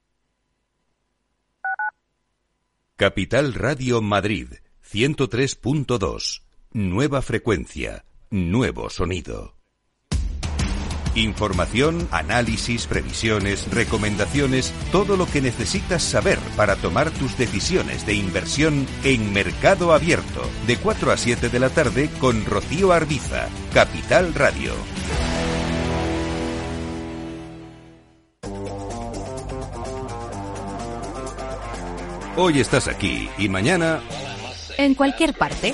[2.96, 4.54] Capital Radio Madrid,
[4.90, 6.44] 103.2.
[6.72, 9.56] Nueva frecuencia Nuevo sonido.
[11.16, 18.86] Información, análisis, previsiones, recomendaciones, todo lo que necesitas saber para tomar tus decisiones de inversión
[19.04, 24.74] en Mercado Abierto, de 4 a 7 de la tarde con Rocío Arbiza, Capital Radio.
[32.38, 34.02] Hoy estás aquí y mañana
[34.78, 35.74] en cualquier parte.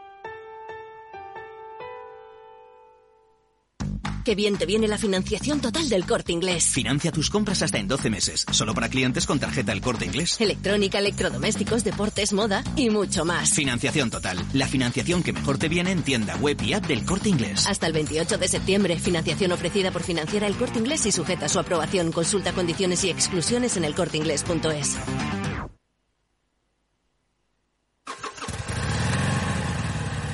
[4.23, 6.65] Qué bien te viene la financiación total del corte inglés.
[6.65, 10.39] Financia tus compras hasta en 12 meses, solo para clientes con tarjeta El Corte Inglés.
[10.39, 13.51] Electrónica, electrodomésticos, deportes, moda y mucho más.
[13.51, 17.29] Financiación total, la financiación que mejor te viene en tienda web y app del Corte
[17.29, 17.65] Inglés.
[17.67, 21.49] Hasta el 28 de septiembre, financiación ofrecida por Financiera El Corte Inglés y sujeta a
[21.49, 22.11] su aprobación.
[22.11, 24.97] Consulta condiciones y exclusiones en elcorteinglés.es.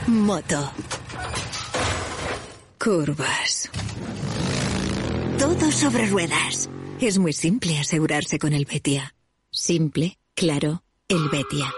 [0.07, 0.71] Moto.
[2.79, 3.56] Curvas.
[5.39, 6.69] Todo sobre ruedas.
[6.99, 9.13] Es muy simple asegurarse con el Betia.
[9.51, 11.71] Simple, claro, el Betia.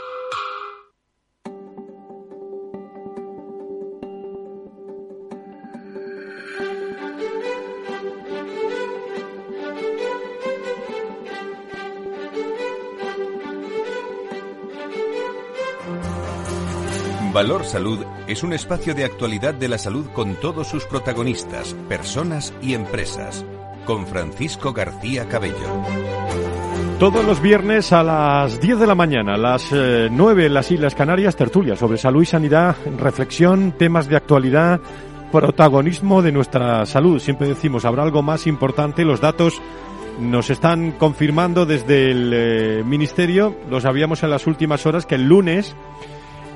[17.39, 22.53] Valor Salud es un espacio de actualidad de la salud con todos sus protagonistas, personas
[22.61, 23.45] y empresas.
[23.85, 25.55] Con Francisco García Cabello.
[26.99, 30.95] Todos los viernes a las 10 de la mañana, las 9 eh, en las Islas
[30.95, 34.81] Canarias, tertulia sobre salud y sanidad, reflexión, temas de actualidad,
[35.31, 37.21] protagonismo de nuestra salud.
[37.21, 39.61] Siempre decimos, habrá algo más importante, los datos
[40.19, 45.23] nos están confirmando desde el eh, Ministerio, lo sabíamos en las últimas horas, que el
[45.23, 45.73] lunes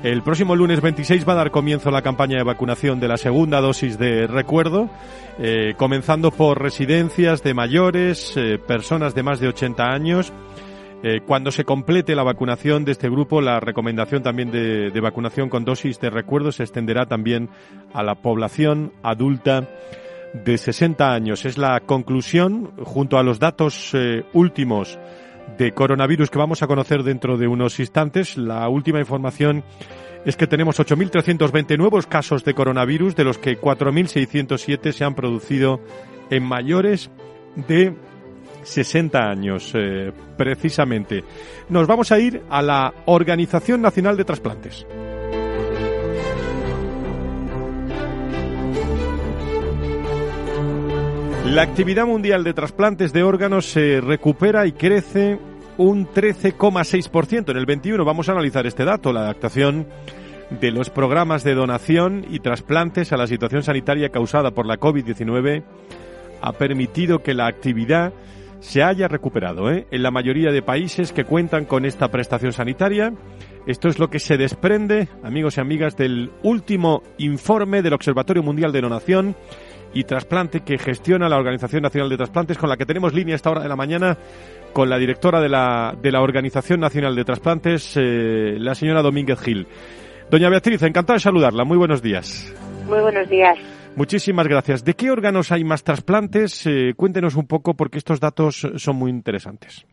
[0.04, 3.62] el próximo lunes 26 va a dar comienzo la campaña de vacunación de la segunda
[3.62, 4.90] dosis de recuerdo,
[5.38, 10.30] eh, comenzando por residencias de mayores, eh, personas de más de 80 años.
[11.02, 15.48] Eh, cuando se complete la vacunación de este grupo, la recomendación también de, de, vacunación
[15.48, 17.48] con dosis de recuerdo se extenderá también
[17.94, 19.66] a la población adulta
[20.34, 21.46] de 60 años.
[21.46, 23.96] Es la conclusión, junto a los datos
[24.34, 24.98] últimos
[25.58, 28.36] de coronavirus que vamos a conocer dentro de unos instantes.
[28.36, 29.64] La última información
[30.24, 35.80] es que tenemos 8.320 nuevos casos de coronavirus, de los que 4.607 se han producido
[36.30, 37.10] en mayores
[37.68, 37.94] de
[38.62, 41.24] 60 años, eh, precisamente.
[41.68, 44.86] Nos vamos a ir a la Organización Nacional de Trasplantes.
[51.44, 55.38] La actividad mundial de trasplantes de órganos se recupera y crece
[55.76, 57.50] un 13,6%.
[57.50, 59.86] En el 21 vamos a analizar este dato, la adaptación
[60.50, 65.62] de los programas de donación y trasplantes a la situación sanitaria causada por la COVID-19
[66.40, 68.12] ha permitido que la actividad
[68.60, 69.86] se haya recuperado ¿eh?
[69.90, 73.12] en la mayoría de países que cuentan con esta prestación sanitaria.
[73.66, 78.72] Esto es lo que se desprende, amigos y amigas, del último informe del Observatorio Mundial
[78.72, 79.36] de Donación
[79.94, 83.36] y trasplante que gestiona la Organización Nacional de Trasplantes, con la que tenemos línea a
[83.36, 84.18] esta hora de la mañana
[84.72, 89.40] con la directora de la, de la Organización Nacional de Trasplantes, eh, la señora Domínguez
[89.40, 89.66] Gil.
[90.30, 91.64] Doña Beatriz, encantada de saludarla.
[91.64, 92.52] Muy buenos días.
[92.88, 93.56] Muy buenos días.
[93.96, 94.84] Muchísimas gracias.
[94.84, 96.66] ¿De qué órganos hay más trasplantes?
[96.66, 99.86] Eh, cuéntenos un poco porque estos datos son muy interesantes.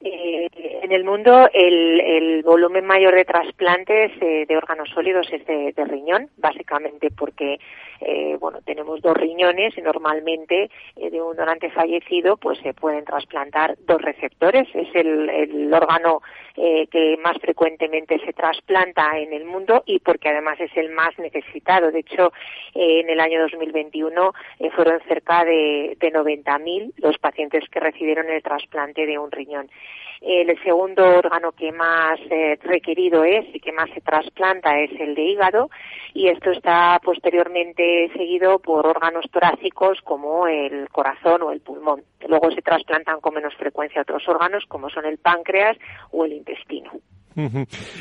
[0.00, 0.48] Eh,
[0.82, 6.30] en el mundo el, volumen mayor de trasplantes eh, de órganos sólidos es de, riñón,
[6.36, 7.58] básicamente porque
[8.00, 13.76] eh, bueno tenemos dos riñones y normalmente de un donante fallecido pues se pueden trasplantar
[13.86, 14.68] dos receptores.
[14.74, 16.22] Es el, órgano
[16.54, 21.92] que más frecuentemente se trasplanta en el mundo y porque además es el más necesitado.
[21.92, 22.32] De hecho,
[22.74, 24.32] en el año 2021
[24.74, 29.70] fueron cerca de, de 90.000 los pacientes que recibieron el trasplante de un riñón.
[30.20, 35.14] El segundo órgano que más eh, requerido es y que más se trasplanta es el
[35.14, 35.70] de hígado
[36.12, 42.02] y esto está posteriormente seguido por órganos torácicos como el corazón o el pulmón.
[42.28, 45.76] Luego se trasplantan con menos frecuencia otros órganos como son el páncreas
[46.10, 46.90] o el intestino.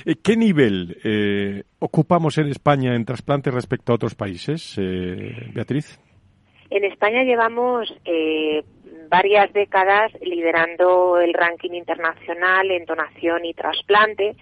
[0.06, 6.00] Eh, ¿Qué nivel eh, ocupamos en España en trasplantes respecto a otros países, eh, Beatriz?
[6.70, 7.94] En España llevamos
[9.10, 14.36] varias décadas liderando el ranking internacional en donación y trasplante.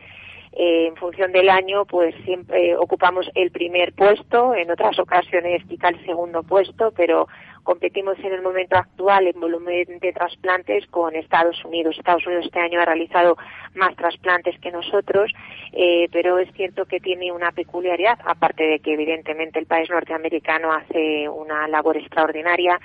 [0.57, 6.05] en función del año, pues siempre ocupamos el primer puesto, en otras ocasiones quizá el
[6.05, 7.27] segundo puesto, pero
[7.65, 11.97] competimos en el momento actual en volumen de trasplantes con Estados Unidos.
[11.97, 13.37] Estados Unidos este año ha realizado
[13.73, 15.33] más trasplantes que nosotros,
[15.73, 20.71] eh, pero es cierto que tiene una peculiaridad, aparte de que evidentemente el país norteamericano
[20.71, 22.79] hace una labor extraordinaria.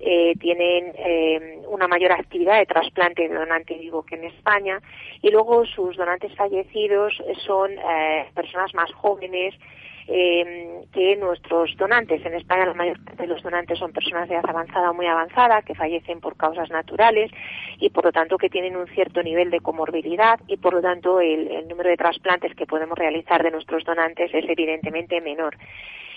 [0.00, 4.80] Eh, tienen eh, una mayor actividad de trasplante de donante vivo que en España.
[5.22, 7.14] Y luego sus donantes fallecidos
[7.46, 7.70] son
[8.34, 9.54] personas más jóvenes
[10.06, 14.34] eh, que nuestros donantes, en España la mayor parte de los donantes son personas de
[14.34, 17.30] edad avanzada o muy avanzada que fallecen por causas naturales
[17.78, 20.38] y por lo tanto que tienen un cierto nivel de comorbilidad.
[20.46, 24.44] Y por lo tanto el, número de trasplantes que podemos realizar de nuestros donantes es
[24.46, 25.56] evidentemente menor.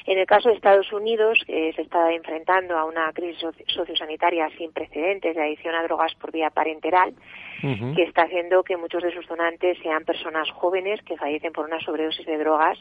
[0.08, 4.72] En el caso de Estados Unidos, que se está enfrentando a una crisis sociosanitaria sin
[4.72, 7.14] precedentes de adicción a drogas por vía parenteral,
[7.62, 11.82] que está haciendo que muchos de sus donantes sean personas jóvenes que fallecen por una
[11.82, 12.80] sobredosis de drogas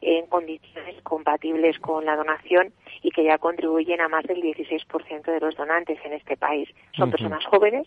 [0.00, 5.40] en condiciones compatibles con la donación y que ya contribuyen a más del 16% de
[5.40, 6.68] los donantes en este país.
[6.96, 7.86] Son personas jóvenes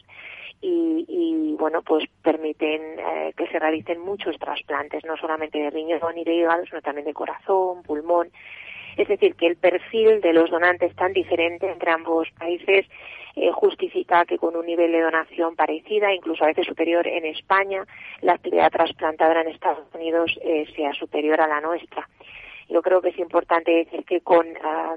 [0.61, 6.23] y, bueno, pues permiten eh, que se realicen muchos trasplantes, no solamente de riñón y
[6.23, 8.29] de hígado, sino también de corazón, pulmón.
[8.99, 12.85] Es decir, que el perfil de los donantes tan diferente entre ambos países
[13.37, 17.85] eh, justifica que con un nivel de donación parecida, incluso a veces superior en España,
[18.19, 22.09] la actividad trasplantadora en Estados Unidos eh, sea superior a la nuestra.
[22.69, 24.95] Yo creo que es importante decir que con, ah,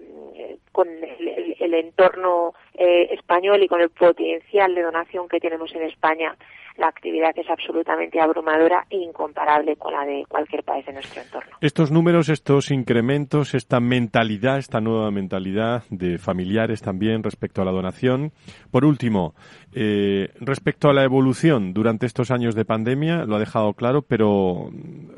[0.72, 6.36] con el, entorno eh, español y con el potencial de donación que tenemos en España,
[6.76, 11.56] la actividad es absolutamente abrumadora e incomparable con la de cualquier país de nuestro entorno.
[11.60, 17.72] Estos números, estos incrementos, esta mentalidad, esta nueva mentalidad de familiares también respecto a la
[17.72, 18.32] donación.
[18.70, 19.34] Por último,
[19.74, 24.70] eh, respecto a la evolución durante estos años de pandemia, lo ha dejado claro, pero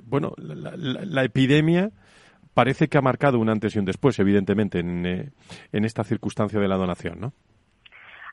[0.05, 1.91] bueno, la, epidemia
[2.55, 5.29] parece que ha marcado un antes y un después, evidentemente, en, eh,
[5.73, 7.33] en esta circunstancia de la donación, ¿no?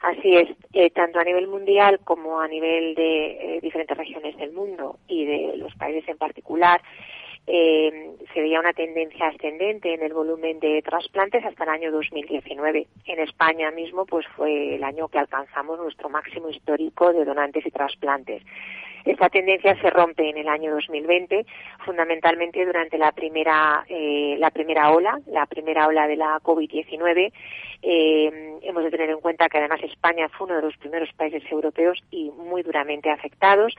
[0.01, 4.51] Así es, eh, tanto a nivel mundial como a nivel de eh, diferentes regiones del
[4.51, 6.81] mundo y de los países en particular,
[7.45, 12.87] eh, se veía una tendencia ascendente en el volumen de trasplantes hasta el año 2019.
[13.05, 17.71] En España mismo, pues fue el año que alcanzamos nuestro máximo histórico de donantes y
[17.71, 18.43] trasplantes.
[19.05, 21.45] Esta tendencia se rompe en el año 2020,
[21.85, 27.31] fundamentalmente durante la primera, eh, la primera ola, la primera ola de la COVID-19.
[27.83, 31.43] Eh, hemos de tener en cuenta que además España fue uno de los primeros países
[31.51, 33.73] europeos y muy duramente afectados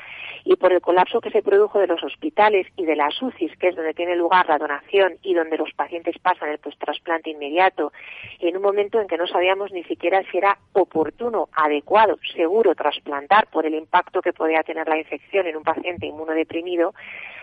[0.45, 3.69] y por el colapso que se produjo de los hospitales y de las UCIs, que
[3.69, 7.93] es donde tiene lugar la donación y donde los pacientes pasan el post-trasplante inmediato,
[8.41, 13.47] en un momento en que no sabíamos ni siquiera si era oportuno, adecuado, seguro trasplantar
[13.49, 16.95] por el impacto que podía tener la infección en un paciente inmunodeprimido,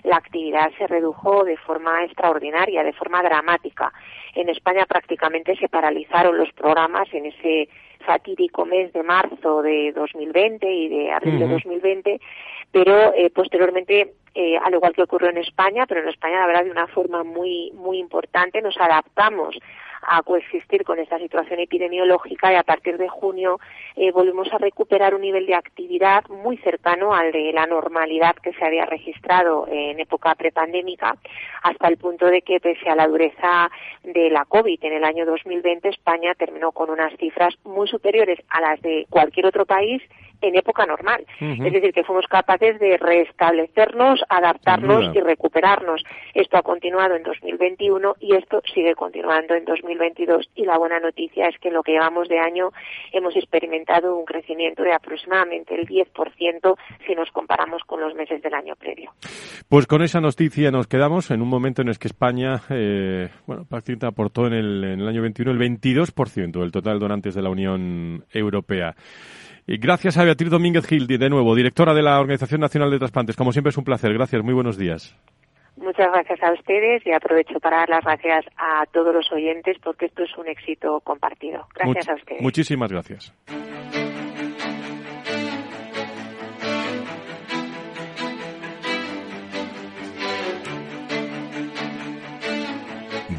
[0.03, 3.91] la actividad se redujo de forma extraordinaria, de forma dramática.
[4.33, 7.69] En España prácticamente se paralizaron los programas en ese
[8.05, 12.21] fatídico mes de marzo de 2020 y de abril de 2020,
[12.71, 16.63] pero eh, posteriormente, eh, al igual que ocurrió en España, pero en España la verdad
[16.65, 19.57] de una forma muy muy importante, nos adaptamos
[20.01, 23.59] a coexistir con esta situación epidemiológica y a partir de junio
[23.95, 28.53] eh, volvemos a recuperar un nivel de actividad muy cercano al de la normalidad que
[28.53, 31.17] se había registrado en época prepandémica,
[31.63, 33.69] hasta el punto de que pese a la dureza
[34.03, 38.61] de la COVID en el año 2020, España terminó con unas cifras muy superiores a
[38.61, 40.01] las de cualquier otro país
[40.41, 41.25] en época normal.
[41.39, 46.03] Es decir, que fuimos capaces de restablecernos, adaptarnos y recuperarnos.
[46.33, 51.47] Esto ha continuado en 2021 y esto sigue continuando en 2022 y la buena noticia
[51.47, 52.71] es que en lo que llevamos de año
[53.11, 56.75] hemos experimentado un crecimiento de aproximadamente el 10%
[57.05, 59.11] si nos comparamos con los meses del año previo.
[59.67, 63.65] Pues con esa noticia nos quedamos en un momento en el que España, eh, bueno,
[63.65, 67.41] prácticamente aportó en el, en el año 21 el 22% del total de donantes de
[67.41, 68.95] la Unión Europea.
[69.71, 73.35] Y gracias a Beatriz Domínguez Gil, de nuevo, directora de la Organización Nacional de Trasplantes.
[73.35, 74.11] Como siempre es un placer.
[74.11, 75.15] Gracias, muy buenos días.
[75.77, 80.07] Muchas gracias a ustedes y aprovecho para dar las gracias a todos los oyentes porque
[80.07, 81.67] esto es un éxito compartido.
[81.75, 82.41] Gracias a ustedes.
[82.41, 83.31] Muchísimas gracias.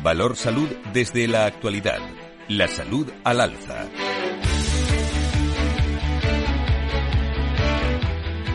[0.05, 1.99] Valor Salud desde la actualidad.
[2.47, 3.89] La salud al alza.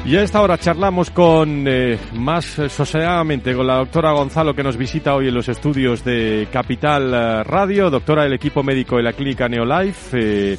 [0.06, 4.78] Y a esta hora charlamos con eh, más sosegadamente con la doctora Gonzalo que nos
[4.78, 9.14] visita hoy en los estudios de Capital eh, Radio, doctora del equipo médico de la
[9.14, 10.54] clínica Neolife.
[10.54, 10.58] Eh,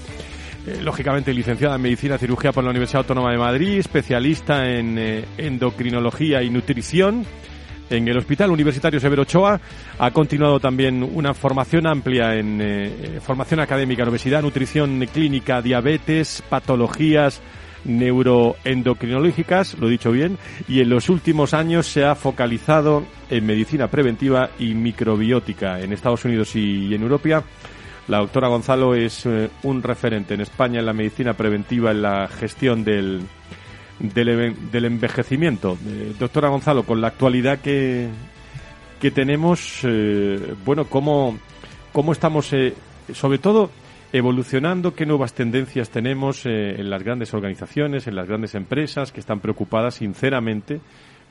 [0.83, 4.99] lógicamente licenciada en Medicina Cirugía por la Universidad Autónoma de Madrid, especialista en
[5.39, 7.25] endocrinología y nutrición
[7.89, 9.61] en el Hospital Universitario Severo Ochoa.
[10.01, 17.41] Ha continuado también una formación amplia en formación académica obesidad, nutrición clínica, diabetes, patologías
[17.87, 23.89] neuroendocrinológicas, lo he dicho bien, y en los últimos años se ha focalizado en medicina
[23.89, 27.45] preventiva y microbiótica en Estados Unidos y en Europa.
[28.09, 32.29] La doctora Gonzalo es eh, un referente en España en la medicina preventiva, en la
[32.29, 33.23] gestión del,
[33.99, 35.77] del, envejecimiento.
[35.85, 38.09] Eh, doctora Gonzalo, con la actualidad que,
[39.01, 41.37] que tenemos, eh, bueno, ¿cómo,
[41.93, 42.53] cómo estamos,
[43.13, 43.71] sobre todo,
[44.13, 49.21] evolucionando, qué nuevas tendencias tenemos eh, en las grandes organizaciones, en las grandes empresas que
[49.21, 50.81] están preocupadas sinceramente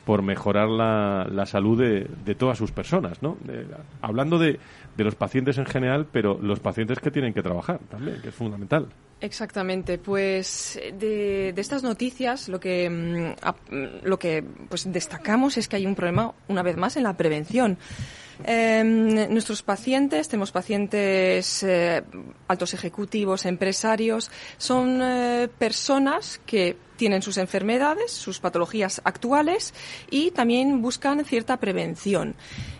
[0.06, 3.38] por mejorar la, la salud de, de, todas sus personas, ¿no?
[4.02, 4.60] hablando de,
[4.96, 8.36] de, los pacientes en general, pero los pacientes que tienen que trabajar también, que es
[8.36, 8.88] fundamental.
[9.20, 15.78] Exactamente, pues de, de estas noticias lo que mm, lo que pues destacamos es que
[15.78, 17.78] hay un problema una vez más en la prevención.
[18.44, 22.04] Em, nuestros pacientes, tenemos pacientes eh,
[22.48, 29.74] altos ejecutivos, empresarios, son eh, personas que tienen sus enfermedades, sus patologías actuales
[30.10, 32.36] y también buscan cierta prevención.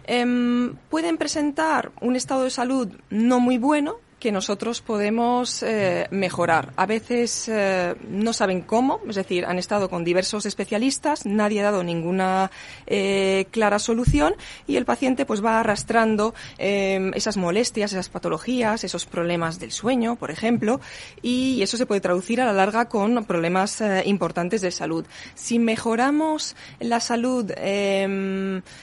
[0.06, 6.74] Em, pueden presentar un estado de salud no muy bueno, que nosotros podemos eh, mejorar.
[6.78, 11.66] A veces eh, no saben cómo, es decir, han estado con diversos especialistas, nadie ha
[11.66, 12.50] dado ninguna
[12.88, 14.34] eh, clara solución
[14.66, 20.32] y el paciente pues va arrastrando esas molestias, esas patologías, esos problemas del sueño, por
[20.32, 20.82] ejemplo,
[21.22, 25.06] y eso se puede traducir a la larga con problemas importantes de salud.
[25.36, 27.52] Si mejoramos la salud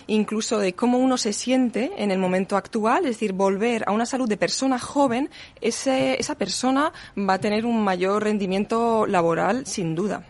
[0.07, 4.07] incluso de cómo uno se siente en el momento actual, es decir, volver a una
[4.07, 5.30] salud de persona joven,
[5.61, 10.24] ese, esa persona va a tener un mayor rendimiento laboral sin duda.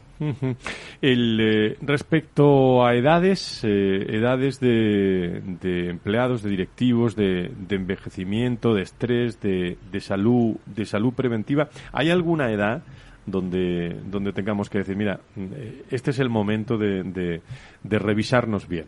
[1.00, 8.74] El, eh, respecto a edades, eh, edades de, de, empleados, de directivos, de, de envejecimiento,
[8.74, 12.82] de estrés, de, de, salud, de salud preventiva, ¿hay alguna edad
[13.26, 17.40] donde, donde tengamos que decir, mira, eh, este es el momento de,
[17.84, 18.86] revisarnos bien?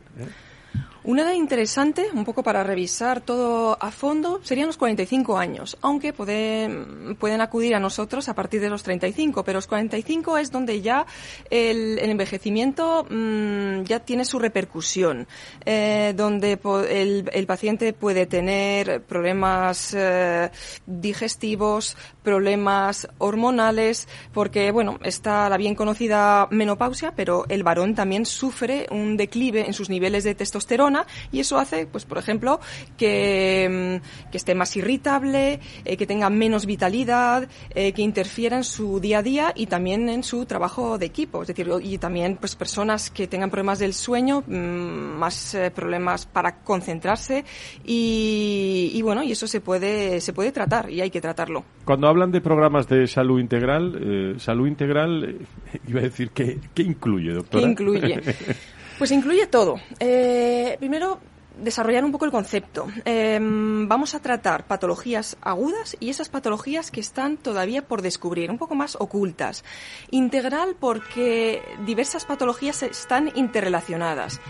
[1.07, 6.14] Una edad interesante, un poco para revisar todo a fondo, serían los 45 años, aunque
[6.14, 10.80] pueden, pueden acudir a nosotros a partir de los 35, pero los 45 es donde
[10.80, 11.05] ya
[11.50, 15.28] el, envejecimiento mm, ya tiene su repercusión,
[15.66, 20.50] eh, donde el, paciente puede tener problemas eh,
[20.86, 28.86] digestivos, problemas hormonales, porque, bueno, está la bien conocida menopausia, pero el varón también sufre
[28.90, 30.93] un declive en sus niveles de testosterona
[31.32, 32.61] y eso hace, pues por ejemplo,
[32.97, 39.01] que, mm, esté más irritable, eh, que tenga menos vitalidad, eh, que interfiera en su
[39.01, 41.42] día a día y también en su trabajo de equipo.
[41.42, 46.26] Es decir, y también pues personas que tengan problemas del sueño, mm, más eh, problemas
[46.26, 47.45] para concentrarse
[47.84, 51.64] y, bueno, y eso se puede, se puede tratar y hay que tratarlo.
[51.84, 55.38] Cuando hablan de programas de salud integral, salud integral,
[55.88, 57.64] iba a decir, ¿qué, qué incluye, doctora?
[57.64, 58.20] ¿Qué incluye?
[58.99, 59.80] Pues incluye todo.
[59.99, 61.20] Eh, primero,
[61.59, 62.86] desarrollar un poco el concepto.
[63.05, 68.59] Em, vamos a tratar patologías agudas y esas patologías que están todavía por descubrir, un
[68.59, 69.64] poco más ocultas.
[70.11, 74.40] Integral porque diversas patologías están interrelacionadas.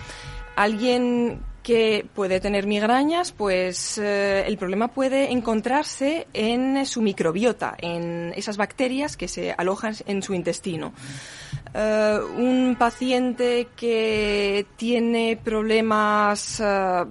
[0.57, 8.34] Alguien que puede tener migrañas, pues eh, el problema puede encontrarse en su microbiota, en
[8.36, 10.92] esas bacterias que se alojan en su intestino.
[11.72, 17.04] Eh, un paciente que tiene problemas, eh,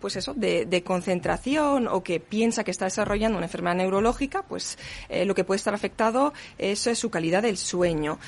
[0.00, 4.78] pues eso, de, concentración o que piensa que está desarrollando una enfermedad neurológica, pues
[5.24, 8.18] lo que puede estar afectado es su calidad del sueño.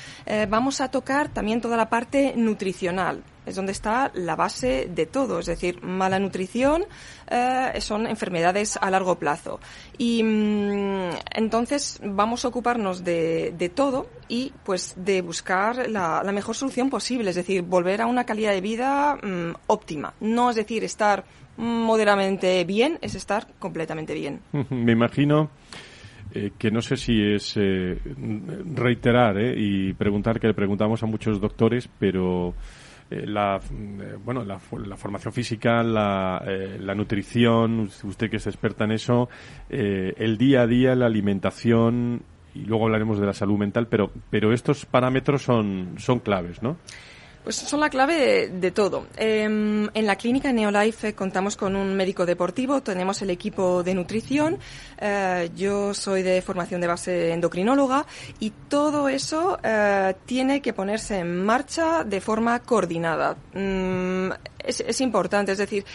[0.47, 5.39] vamos a tocar también toda la parte nutricional es donde está la base de todo,
[5.39, 6.85] es decir, mala nutrición
[7.29, 9.59] eh, son enfermedades a largo plazo.
[9.97, 16.55] Y mm, entonces vamos a ocuparnos de, de, todo y pues de buscar la, mejor
[16.55, 20.13] solución posible, es decir, volver a una calidad de vida mm, óptima.
[20.19, 21.23] No es decir estar
[21.57, 24.41] moderadamente bien, es estar completamente bien.
[24.69, 25.49] Me imagino
[26.33, 27.97] eh, que no sé si es eh,
[28.73, 32.53] reiterar y preguntar que le preguntamos a muchos doctores, pero
[33.09, 38.85] eh, la, eh, bueno, la, formación física, la, eh, la, nutrición, usted que es experta
[38.85, 39.29] en eso,
[39.69, 42.23] el día a día, la alimentación
[42.55, 46.77] luego hablaremos de la salud mental, pero, pero estos parámetros son, son claves, ¿no?
[47.45, 49.05] Pues son la clave de, todo.
[49.17, 54.57] Em, en la clínica Neolife contamos con un médico deportivo, tenemos el equipo de nutrición,
[54.97, 58.07] eh, yo soy de formación de base endocrinóloga
[58.39, 63.37] y todo eso eh, tiene que ponerse en marcha de forma coordinada.
[63.53, 64.31] Mm,
[64.65, 65.85] es, importante, es decir,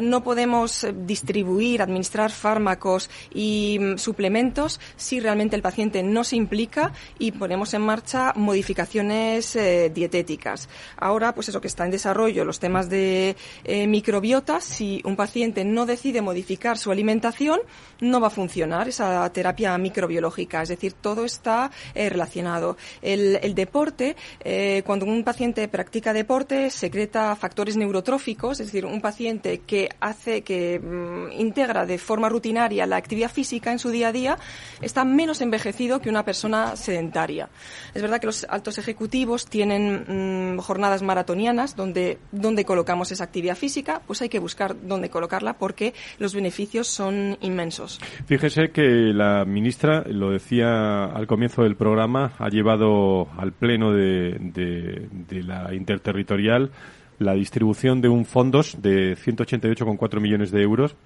[0.00, 6.92] no podemos distribuir, administrar fármacos y mm, suplementos si realmente el paciente no se implica
[7.18, 10.68] y ponemos en marcha modificaciones eh, dietéticas.
[11.00, 15.64] Ahora, pues eso que está en desarrollo, los temas de eh, microbiota, si un paciente
[15.64, 17.60] no decide modificar su alimentación,
[18.00, 20.62] no va a funcionar esa terapia microbiológica.
[20.62, 22.76] Es decir, todo está eh, relacionado.
[23.02, 29.60] El, deporte, eh, cuando un paciente practica deporte, secreta factores neurotróficos, es decir, un paciente
[29.66, 34.12] que hace, que mm, integra de forma rutinaria la actividad física en su día a
[34.12, 34.38] día,
[34.80, 37.48] está menos envejecido que una persona sedentaria.
[37.94, 43.56] Es verdad que los altos ejecutivos tienen mm, jornadas maratonianas donde, donde colocamos esa actividad
[43.56, 48.00] física, pues hay que buscar dónde colocarla porque los beneficios son inmensos.
[48.26, 48.82] Fíjese que
[49.14, 56.70] la ministra, lo decía al comienzo del programa, ha llevado al pleno de, la interterritorial
[57.18, 60.96] la distribución de un fondos de 188,4 millones de euros,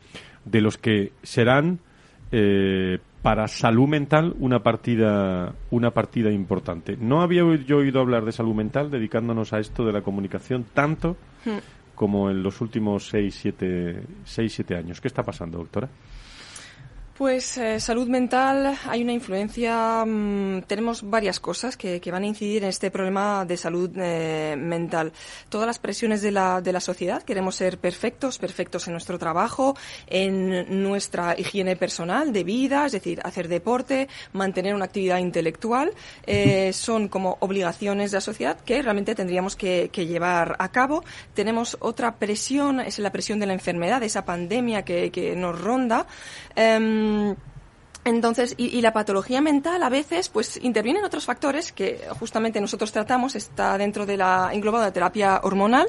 [0.44, 1.80] de los que serán
[2.30, 6.98] eh, para salud mental una partida una partida importante.
[7.00, 11.16] No había yo oído hablar de salud mental dedicándonos a esto de la comunicación tanto
[11.46, 11.94] hmm.
[11.94, 15.00] como en los últimos seis siete, seis, siete años.
[15.00, 15.88] ¿Qué está pasando, doctora?
[17.16, 22.64] Pues eh, salud mental, hay una influencia, mm, tenemos varias cosas que, van a incidir
[22.64, 25.12] en este problema de salud eh, mental.
[25.48, 29.76] Todas las presiones de la, de la sociedad, queremos ser perfectos, perfectos en nuestro trabajo,
[30.08, 35.92] en nuestra higiene personal, de vida, es decir, hacer deporte, mantener una actividad intelectual,
[36.26, 41.04] eh, son como obligaciones de la sociedad que realmente tendríamos que, que, llevar a cabo.
[41.32, 46.08] Tenemos otra presión, es la presión de la enfermedad, esa pandemia que, que nos ronda.
[47.04, 47.36] 嗯
[48.04, 53.34] entonces, y, la patología mental a veces, pues intervienen otros factores que justamente nosotros tratamos,
[53.34, 55.88] está dentro de la englobada terapia hormonal.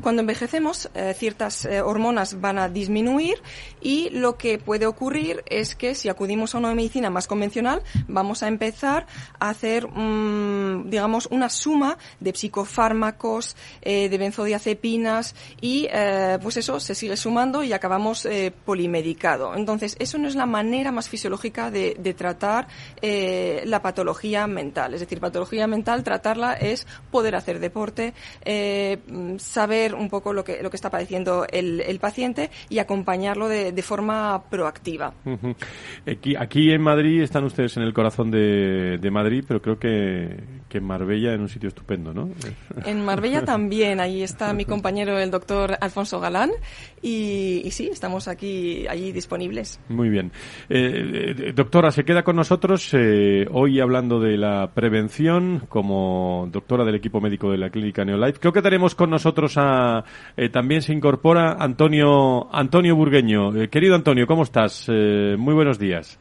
[0.00, 3.42] Cuando envejecemos, eh, ciertas eh, hormonas van a disminuir
[3.80, 8.44] y lo que puede ocurrir es que si acudimos a una medicina más convencional, vamos
[8.44, 9.06] a empezar
[9.40, 15.88] a hacer, mm, digamos, una suma de psicofármacos, eh, de benzodiazepinas y,
[16.42, 18.28] pues eso se sigue sumando y acabamos
[18.64, 19.54] polimedicado.
[19.54, 22.68] Entonces, eso no es la manera más fisiológica de, tratar
[23.00, 24.94] eh, la patología mental.
[24.94, 28.98] Es decir, patología mental, tratarla es poder hacer deporte, eh,
[29.38, 34.44] saber un poco lo que, lo que está padeciendo el, paciente y acompañarlo de, forma
[34.50, 35.14] proactiva.
[36.38, 40.84] aquí, en Madrid están ustedes en el corazón de, Madrid, pero creo que, que en
[40.84, 42.28] Marbella en un sitio estupendo, ¿no?
[42.84, 46.50] En Marbella también, ahí está mi compañero el doctor Alfonso Galán
[47.02, 49.78] y, sí, estamos aquí allí disponibles.
[49.88, 50.32] Muy bien.
[50.68, 56.94] Eh, doctora, se queda con nosotros eh, hoy hablando de la prevención como doctora del
[56.94, 58.40] equipo médico de la clínica Neolife.
[58.40, 60.04] Creo que tenemos con nosotros a,
[60.36, 63.54] eh, también se incorpora Antonio, Antonio Burgueño.
[63.56, 64.86] Eh, querido Antonio, ¿cómo estás?
[64.88, 66.18] muy buenos días.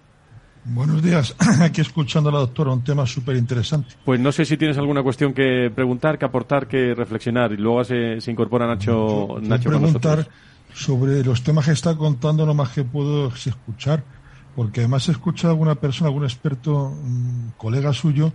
[0.66, 1.36] Buenos días.
[1.62, 3.96] Aquí escuchando a la doctora un tema súper interesante.
[4.04, 7.52] Pues no sé si tienes alguna cuestión que preguntar, que aportar, que reflexionar.
[7.54, 10.28] Y luego se, se incorpora Nacho, Nacho preguntar
[10.74, 14.04] sobre los temas que está contando, lo más que puedo escuchar
[14.56, 16.94] porque además he escuchado a alguna persona, algún experto,
[17.58, 18.34] colega suyo,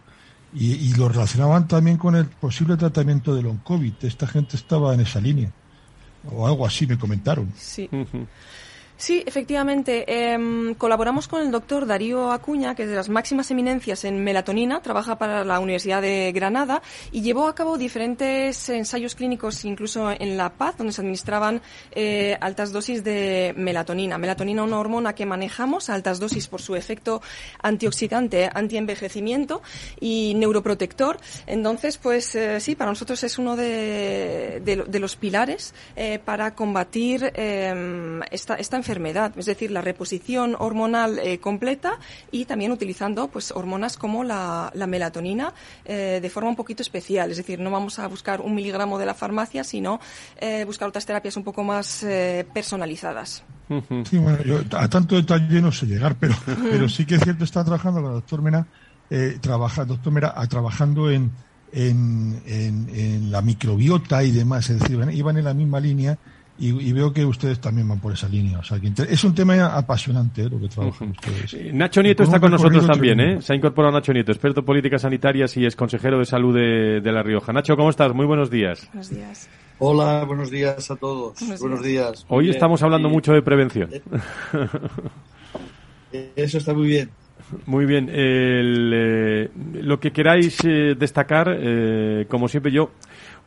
[0.52, 3.92] y, lo relacionaban también con el posible tratamiento del long COVID.
[4.02, 5.50] Esta gente estaba en esa línea,
[6.30, 7.52] o algo así me comentaron.
[7.56, 7.88] Sí.
[9.00, 10.04] Sí, efectivamente.
[10.06, 14.82] Em, colaboramos con el doctor Darío Acuña, que es de las máximas eminencias en melatonina,
[14.82, 20.36] trabaja para la Universidad de Granada y llevó a cabo diferentes ensayos clínicos, incluso en
[20.36, 24.18] La Paz, donde se administraban eh, altas dosis de melatonina.
[24.18, 27.22] Melatonina, una hormona que manejamos a altas dosis por su efecto
[27.62, 29.62] antioxidante, antienvejecimiento
[29.98, 31.16] y neuroprotector.
[31.46, 34.60] Entonces, pues eh, sí, para nosotros es uno de,
[35.00, 41.20] los pilares eh, para combatir em, esta, esta enfermedad enfermedad, es decir, la reposición hormonal
[41.20, 41.98] eh, completa
[42.32, 47.36] y también utilizando pues hormonas como la, melatonina eh, de forma un poquito especial, es
[47.36, 50.00] decir, no vamos a buscar un miligramo de la farmacia, sino
[50.40, 52.04] eh, buscar otras terapias un poco más
[52.52, 53.44] personalizadas.
[54.08, 57.44] Sí, bueno, yo a tanto detalle no sé llegar, pero, pero sí que es cierto,
[57.44, 58.66] está trabajando el doctor Mena,
[59.40, 61.30] trabaja, doctor Mena, trabajando en,
[61.72, 66.18] en, en, la microbiota y demás, es decir, iban en la misma línea
[66.62, 68.58] y, veo que ustedes también van por esa línea.
[68.58, 70.48] O sea, que es un tema apasionante ¿eh?
[70.50, 71.54] lo que trabajan ustedes.
[71.54, 73.40] Eh, Nacho Nieto está con nosotros también, ¿eh?
[73.40, 77.12] Se ha incorporado Nacho Nieto, experto en políticas sanitarias y es consejero de salud de,
[77.12, 77.54] La Rioja.
[77.54, 78.12] Nacho, ¿cómo estás?
[78.12, 78.86] Muy buenos días.
[78.88, 79.48] Buenos días.
[79.78, 81.38] Hola, buenos días a todos.
[81.60, 82.26] Buenos, días.
[82.28, 83.90] Hoy estamos hablando mucho de prevención.
[86.12, 87.08] Eh, eso está muy bien.
[87.66, 88.06] Muy bien.
[89.86, 90.58] lo que queráis
[90.98, 91.56] destacar,
[92.28, 92.90] como siempre yo,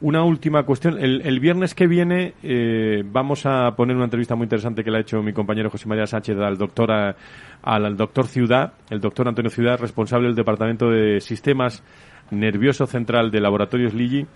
[0.04, 0.98] una última cuestión.
[1.00, 5.02] El, viernes que viene eh, vamos a poner una entrevista muy interesante que le ha
[5.02, 6.92] hecho mi compañero José María Sánchez al doctor,
[7.62, 11.84] al doctor Ciudad, el doctor Antonio Ciudad, responsable del Departamento de Sistemas
[12.32, 14.28] Nervioso Central de Laboratorios Ligi.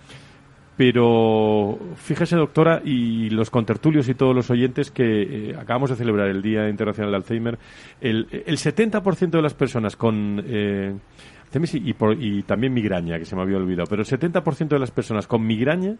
[0.78, 6.28] Pero fíjese, doctora, y los contertulios y todos los oyentes que eh, acabamos de celebrar
[6.28, 7.58] el Día Internacional del Alzheimer,
[8.00, 10.94] el, el 70% de las personas con eh,
[11.54, 13.88] y, y también migraña, que se me había olvidado.
[13.88, 15.96] Pero el 70% de las personas con migraña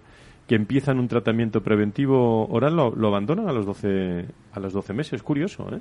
[0.47, 4.95] que empiezan un tratamiento preventivo oral lo, lo abandonan a los 12, a los 12
[4.95, 5.13] meses.
[5.15, 5.81] Es curioso, ¿eh?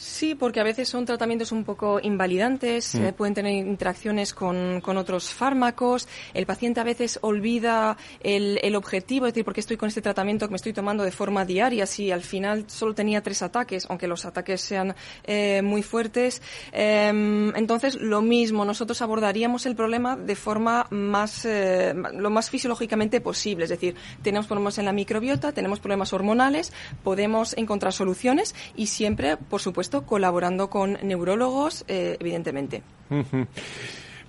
[0.00, 3.04] Sí, porque a veces son tratamientos un poco invalidantes, mm.
[3.04, 8.76] eh, pueden tener interacciones con, con, otros fármacos, el paciente a veces olvida el, el,
[8.76, 11.84] objetivo, es decir, porque estoy con este tratamiento que me estoy tomando de forma diaria,
[11.84, 14.94] si al final solo tenía tres ataques, aunque los ataques sean
[15.24, 16.40] eh, muy fuertes.
[16.72, 23.20] Em, entonces, lo mismo, nosotros abordaríamos el problema de forma más, eh, lo más fisiológicamente
[23.20, 26.72] posible, es decir, tenemos problemas en la microbiota, tenemos problemas hormonales,
[27.04, 32.82] podemos encontrar soluciones y siempre, por supuesto, colaborando con neurólogos, eh, evidentemente.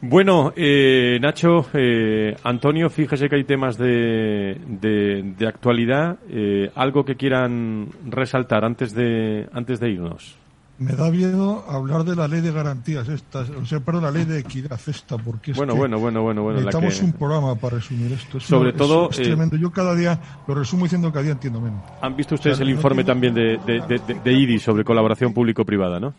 [0.04, 6.18] Bueno, eh, Nacho, eh, Antonio, fíjese que hay temas de, de, actualidad.
[6.74, 10.41] ¿Algo que quieran resaltar antes de, antes de irnos?
[10.82, 14.26] Me da miedo hablar de la ley de garantías esta, o sea, perdón, la ley
[14.26, 18.40] de equidad esta, porque bueno, bueno, bueno, bueno, bueno, necesitamos un programa para resumir esto.
[18.40, 19.58] Sobre todo, es, tremendo.
[19.58, 21.84] Yo cada día lo resumo diciendo cada día entiendo menos.
[22.02, 26.16] Han visto ustedes el informe también de, de, de, IDI sobre colaboración público-privada, ¿no?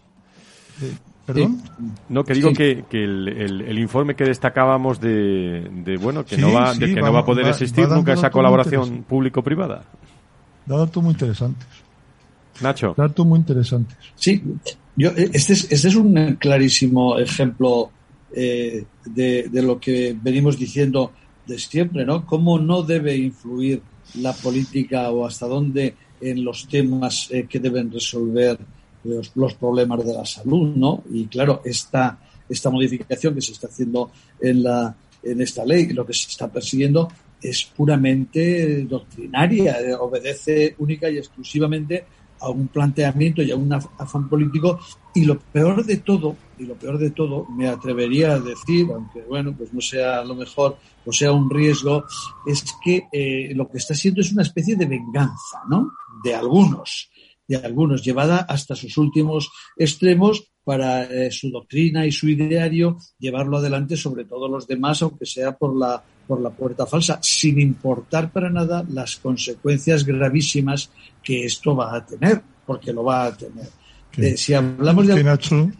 [0.80, 0.94] Eh,
[1.26, 1.60] ¿Perdón?
[2.08, 6.52] No, que digo que, que el, el, informe que destacábamos de, de bueno, que no
[6.52, 9.82] va, de que no va a poder existir nunca esa colaboración público-privada.
[10.66, 11.66] Da datos muy interesantes.
[12.60, 12.94] Nacho.
[12.96, 13.96] Datos muy interesantes.
[14.14, 14.42] Sí,
[14.96, 17.90] yo, eh, este, es, este es un clarísimo ejemplo
[18.34, 21.12] eh, de, de, lo que venimos diciendo
[21.46, 22.24] de siempre, ¿no?
[22.26, 23.82] Cómo no debe influir
[24.14, 28.58] la política o hasta dónde en los temas eh, que deben resolver
[29.04, 31.02] los, los, problemas de la salud, ¿no?
[31.10, 36.06] Y claro, esta, esta modificación que se está haciendo en, la, en esta ley, lo
[36.06, 37.08] que se está persiguiendo
[37.42, 42.04] es puramente doctrinaria, obedece única y exclusivamente
[42.42, 44.78] a un planteamiento y a un afán político.
[45.14, 49.22] Y lo peor de todo y lo peor de todo me atrevería a decir aunque
[49.22, 52.04] bueno pues no sea lo mejor o sea un riesgo
[52.46, 55.90] es que eh, lo que está siendo es una especie de venganza no
[56.22, 57.10] de algunos
[57.48, 63.56] de algunos llevada hasta sus últimos extremos para eh, su doctrina y su ideario llevarlo
[63.56, 68.30] adelante sobre todos los demás aunque sea por la por la puerta falsa, sin importar
[68.30, 70.90] para nada las consecuencias gravísimas
[71.22, 73.68] que esto va a tener, porque lo va a tener.
[74.16, 75.24] Eh, si hablamos de...
[75.24, 75.70] Nacho?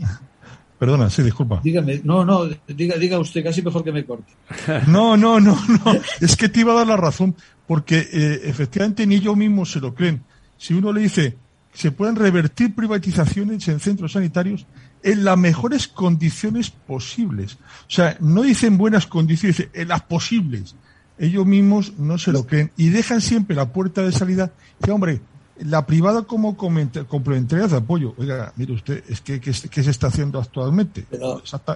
[0.79, 1.61] Perdona, sí, disculpa.
[1.63, 4.33] Dígame, no, no, diga, diga usted, casi mejor que me corte.
[4.89, 7.37] No, no, no, no, es que te iba a dar la razón,
[7.69, 10.25] porque eh, efectivamente ni ellos mismos se lo creen.
[10.57, 11.37] Si uno le dice,
[11.73, 14.67] se pueden revertir privatizaciones en centros sanitarios,
[15.03, 17.55] en las mejores condiciones posibles.
[17.55, 20.75] O sea, no dicen buenas condiciones, dicen en las posibles.
[21.19, 24.53] Ellos mismos no se lo creen y dejan siempre la puerta de salida.
[24.83, 25.21] Que, hombre,
[25.59, 28.15] la privada como complementaria de apoyo.
[28.19, 31.07] Oiga, mire usted, es que ¿qué se está haciendo actualmente?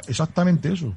[0.09, 0.95] exactamente eso.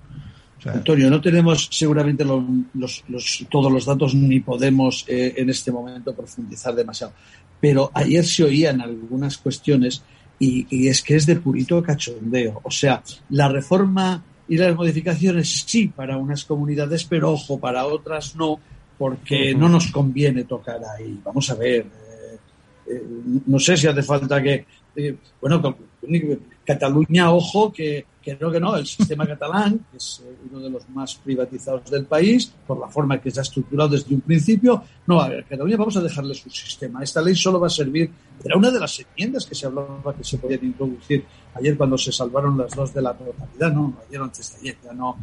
[0.66, 3.04] Antonio, no tenemos seguramente los,
[3.50, 7.14] todos los datos ni podemos eh, en este momento profundizar demasiado.
[7.62, 10.04] Pero ayer se oían algunas cuestiones
[10.40, 12.62] y, es que es de purito cachondeo.
[12.64, 18.36] O sea, la reforma y las modificaciones sí para unas comunidades, pero ojo, para otras
[18.36, 18.60] no,
[18.98, 21.20] porque no nos conviene tocar ahí.
[21.24, 22.38] Vamos a ver, eh,
[22.88, 23.04] eh,
[23.46, 24.66] no sé si hace falta que,
[25.42, 25.62] bueno,
[26.70, 30.88] Cataluña, ojo, que creo que no, el sistema catalán, que es eh, uno de los
[30.90, 35.20] más privatizados del país, por la forma que se ha estructurado desde un principio, no,
[35.20, 37.02] a Cataluña vamos a dejarle su sistema.
[37.02, 38.12] Esta ley solo va a servir,
[38.46, 42.12] era una de las enmiendas que se hablaba que se podían introducir ayer cuando se
[42.12, 45.18] salvaron las dos de la totalidad, no, ayer antes de ayer, ya no.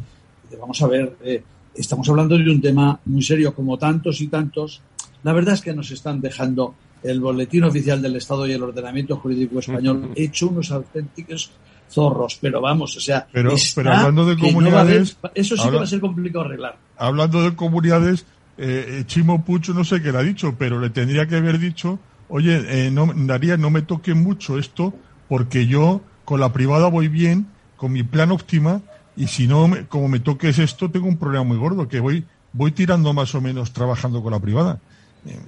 [0.59, 1.41] Vamos a ver, eh,
[1.75, 4.81] estamos hablando de un tema muy serio, como tantos y tantos.
[5.23, 9.17] La verdad es que nos están dejando el boletín oficial del Estado y el ordenamiento
[9.17, 11.51] jurídico español hecho unos auténticos
[11.89, 16.01] zorros, pero vamos, o sea, pero, hablando de comunidades, eso sí que va a ser
[16.01, 16.77] complicado arreglar.
[16.97, 18.25] Hablando de comunidades,
[18.57, 21.99] eh, Chimo Pucho no sé qué le ha dicho, pero le tendría que haber dicho,
[22.27, 24.93] oye, eh, no, Daría, no me toque mucho esto,
[25.29, 28.81] porque yo con la privada voy bien, con mi plan óptima,
[29.15, 32.71] y si no, como me toques esto, tengo un problema muy gordo, que voy, voy
[32.71, 34.79] tirando más o menos trabajando con la privada.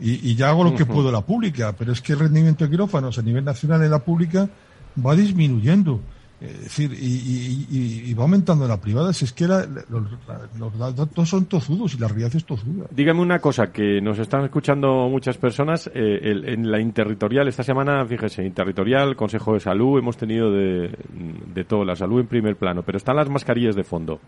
[0.01, 2.71] Y, ya hago lo que puedo en la pública, pero es que el rendimiento de
[2.71, 4.49] quirófanos a nivel nacional en la pública
[5.05, 6.01] va disminuyendo.
[6.41, 9.11] Es decir, y, va aumentando en la privada.
[9.11, 12.85] Si es que los, datos son tozudos y la realidad es tozuda.
[12.91, 15.89] Dígame una cosa, que nos están escuchando muchas personas.
[15.93, 20.97] Eh, en la interterritorial, esta semana, fíjese, interterritorial, Consejo de Salud, hemos tenido de,
[21.53, 24.21] de todo, la salud en primer plano, pero están las mascarillas de fondo.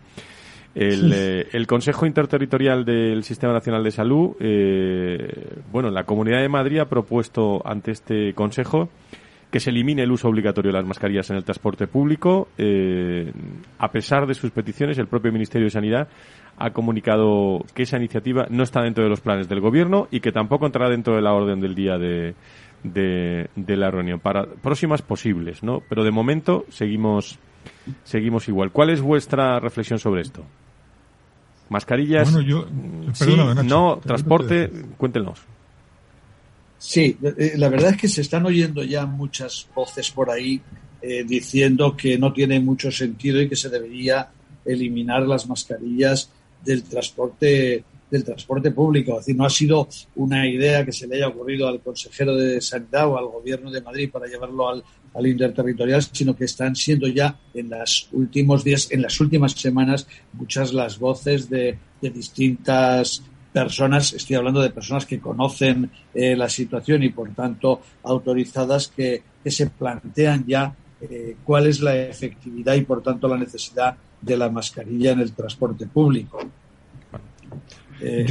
[0.74, 6.48] El, eh, el, Consejo Interterritorial del Sistema Nacional de Salud, eh, bueno, la Comunidad de
[6.48, 8.90] Madrid ha propuesto ante este Consejo
[9.52, 12.48] que se elimine el uso obligatorio de las mascarillas en el transporte público.
[12.58, 13.32] Eh,
[13.80, 16.08] a pesar de sus peticiones, el propio Ministerio de Sanidad
[16.58, 20.32] ha comunicado que esa iniciativa no está dentro de los planes del Gobierno y que
[20.32, 22.34] tampoco entrará dentro de la orden del día de,
[22.84, 24.20] de, la reunión.
[24.20, 25.82] Para próximas posibles, ¿no?
[25.90, 27.38] Pero de momento seguimos,
[28.04, 28.72] seguimos igual.
[28.72, 30.46] ¿Cuál es vuestra reflexión sobre esto?
[31.72, 32.32] Mascarillas.
[32.32, 32.68] Bueno, yo.
[33.14, 35.40] Sí, no, transporte, cuéntenos.
[36.78, 40.62] Sí, eh, la verdad es que se están oyendo ya muchas voces por ahí
[41.02, 44.30] eh, diciendo que no tiene mucho sentido y que se debería
[44.66, 46.30] eliminar las mascarillas
[46.64, 49.14] del transporte del transporte público.
[49.14, 52.60] Es decir, no ha sido una idea que se le haya ocurrido al consejero de
[52.60, 54.84] Sanidad o al gobierno de Madrid para llevarlo al,
[55.14, 60.08] al interterritorial, sino que están siendo ya en los últimos días, en las últimas semanas,
[60.34, 66.50] muchas las voces de, de distintas personas, estoy hablando de personas que conocen eh, la
[66.50, 72.82] situación y por tanto autorizadas que, se plantean ya eh, cuál es la efectividad y
[72.82, 76.40] por tanto la necesidad de la mascarilla en el transporte público.
[78.00, 78.24] Eh,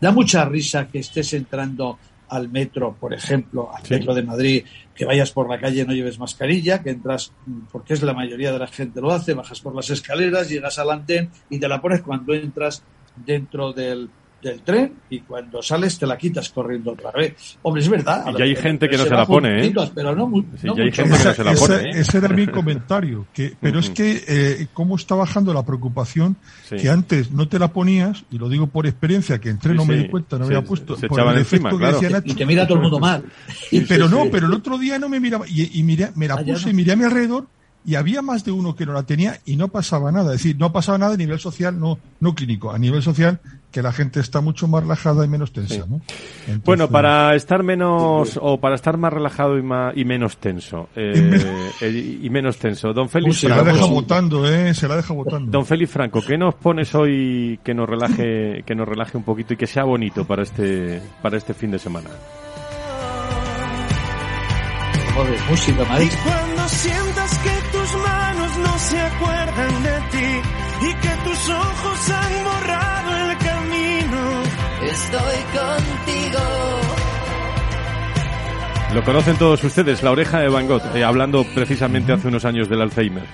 [0.00, 4.64] da mucha risa que estés entrando al metro, por ejemplo, al metro de Madrid,
[4.94, 7.32] que vayas por la calle y no lleves mascarilla, que entras,
[7.70, 10.90] porque es la mayoría de la gente lo hace, bajas por las escaleras, llegas al
[10.90, 12.82] andén y te la pones cuando entras
[13.24, 14.10] dentro del,
[14.46, 17.58] del tren y cuando sales te la quitas corriendo otra vez.
[17.62, 18.24] Hombre, es verdad.
[18.38, 19.74] Y hay gente que no se, la pone, ¿eh?
[19.94, 20.30] Pero no,
[20.60, 21.90] sí, hay gente que no se la pone.
[21.90, 23.26] Ese, era mi comentario.
[23.32, 26.36] Que, pero es que, eh, ¿cómo está bajando la preocupación?
[26.68, 29.96] Que antes no te la ponías, y lo digo por experiencia, que entré no me
[29.96, 30.96] di cuenta, no me había puesto.
[30.96, 31.98] Se por el encima, claro.
[32.24, 33.24] y te mira todo el mundo mal.
[33.88, 35.46] pero no, pero el otro día no me miraba.
[35.48, 37.46] Y, y miré, me la ah, puse y miré a mi alrededor
[37.86, 40.34] y había más de uno que no la tenía y no pasaba nada.
[40.34, 43.38] Es decir, no pasaba nada a nivel social, no, no clínico, a nivel social
[43.70, 45.84] que la gente está mucho más relajada y menos tensa.
[45.86, 46.00] ¿no?
[46.64, 51.70] bueno, para estar menos o para estar más relajado y, más, y menos tenso eh,
[51.80, 53.40] eh, y menos tenso, don Félix.
[53.40, 55.52] se la deja votando, eh, se la deja votando.
[55.52, 59.54] Don Félix Franco, ¿qué nos pones hoy que nos relaje, que nos relaje un poquito
[59.54, 62.10] y que sea bonito para este para este fin de semana?
[65.48, 66.55] música, cuando
[71.86, 74.42] ojos han borrado el camino,
[74.82, 76.40] estoy contigo.
[78.94, 82.68] Lo conocen todos ustedes, la oreja de Van Gogh, eh, hablando precisamente hace unos años
[82.68, 83.24] del Alzheimer.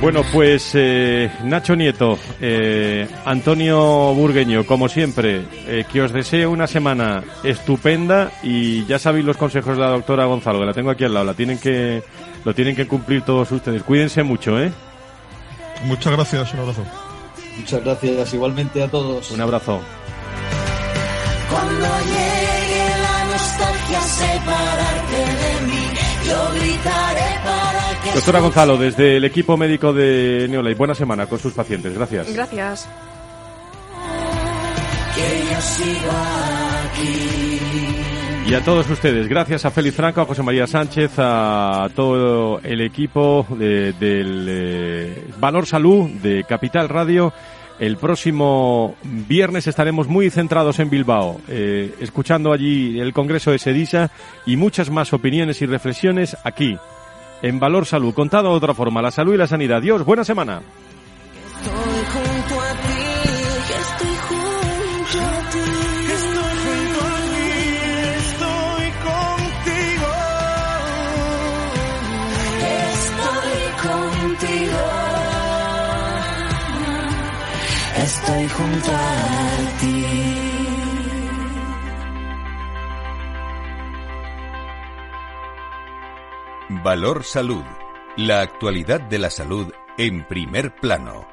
[0.00, 6.66] Bueno, pues eh, Nacho Nieto, eh, Antonio Burgueño, como siempre, eh, que os deseo una
[6.66, 11.04] semana estupenda y ya sabéis los consejos de la doctora Gonzalo, que la tengo aquí
[11.04, 12.02] al lado, la tienen que,
[12.46, 13.82] lo tienen que cumplir todos ustedes.
[13.82, 14.72] Cuídense mucho, ¿eh?
[15.84, 16.84] Muchas gracias, un abrazo.
[17.58, 19.30] Muchas gracias, igualmente a todos.
[19.32, 19.80] Un abrazo.
[21.50, 25.88] Cuando llegue la nostalgia, separarte de mí,
[26.26, 27.69] yo gritaré para.
[28.14, 31.94] Doctora Gonzalo, desde el equipo médico de Neolay, buena semana con sus pacientes.
[31.94, 32.32] Gracias.
[32.34, 32.88] Gracias.
[35.14, 38.50] Que yo siga aquí.
[38.50, 42.80] Y a todos ustedes, gracias a Félix Franco, a José María Sánchez, a todo el
[42.80, 47.32] equipo de- del eh, Valor Salud de Capital Radio.
[47.78, 54.10] El próximo viernes estaremos muy centrados en Bilbao, eh, escuchando allí el Congreso de Sedisa
[54.44, 56.76] y muchas más opiniones y reflexiones aquí,
[57.42, 58.14] en Valor Salud.
[58.14, 59.80] Contado de otra forma, la salud y la sanidad.
[59.82, 60.62] Dios, buena semana.
[86.72, 87.64] Valor Salud.
[88.16, 91.26] La actualidad de la salud en primer plano.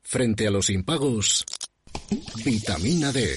[0.00, 1.44] Frente a los impagos,
[2.44, 3.36] vitamina D,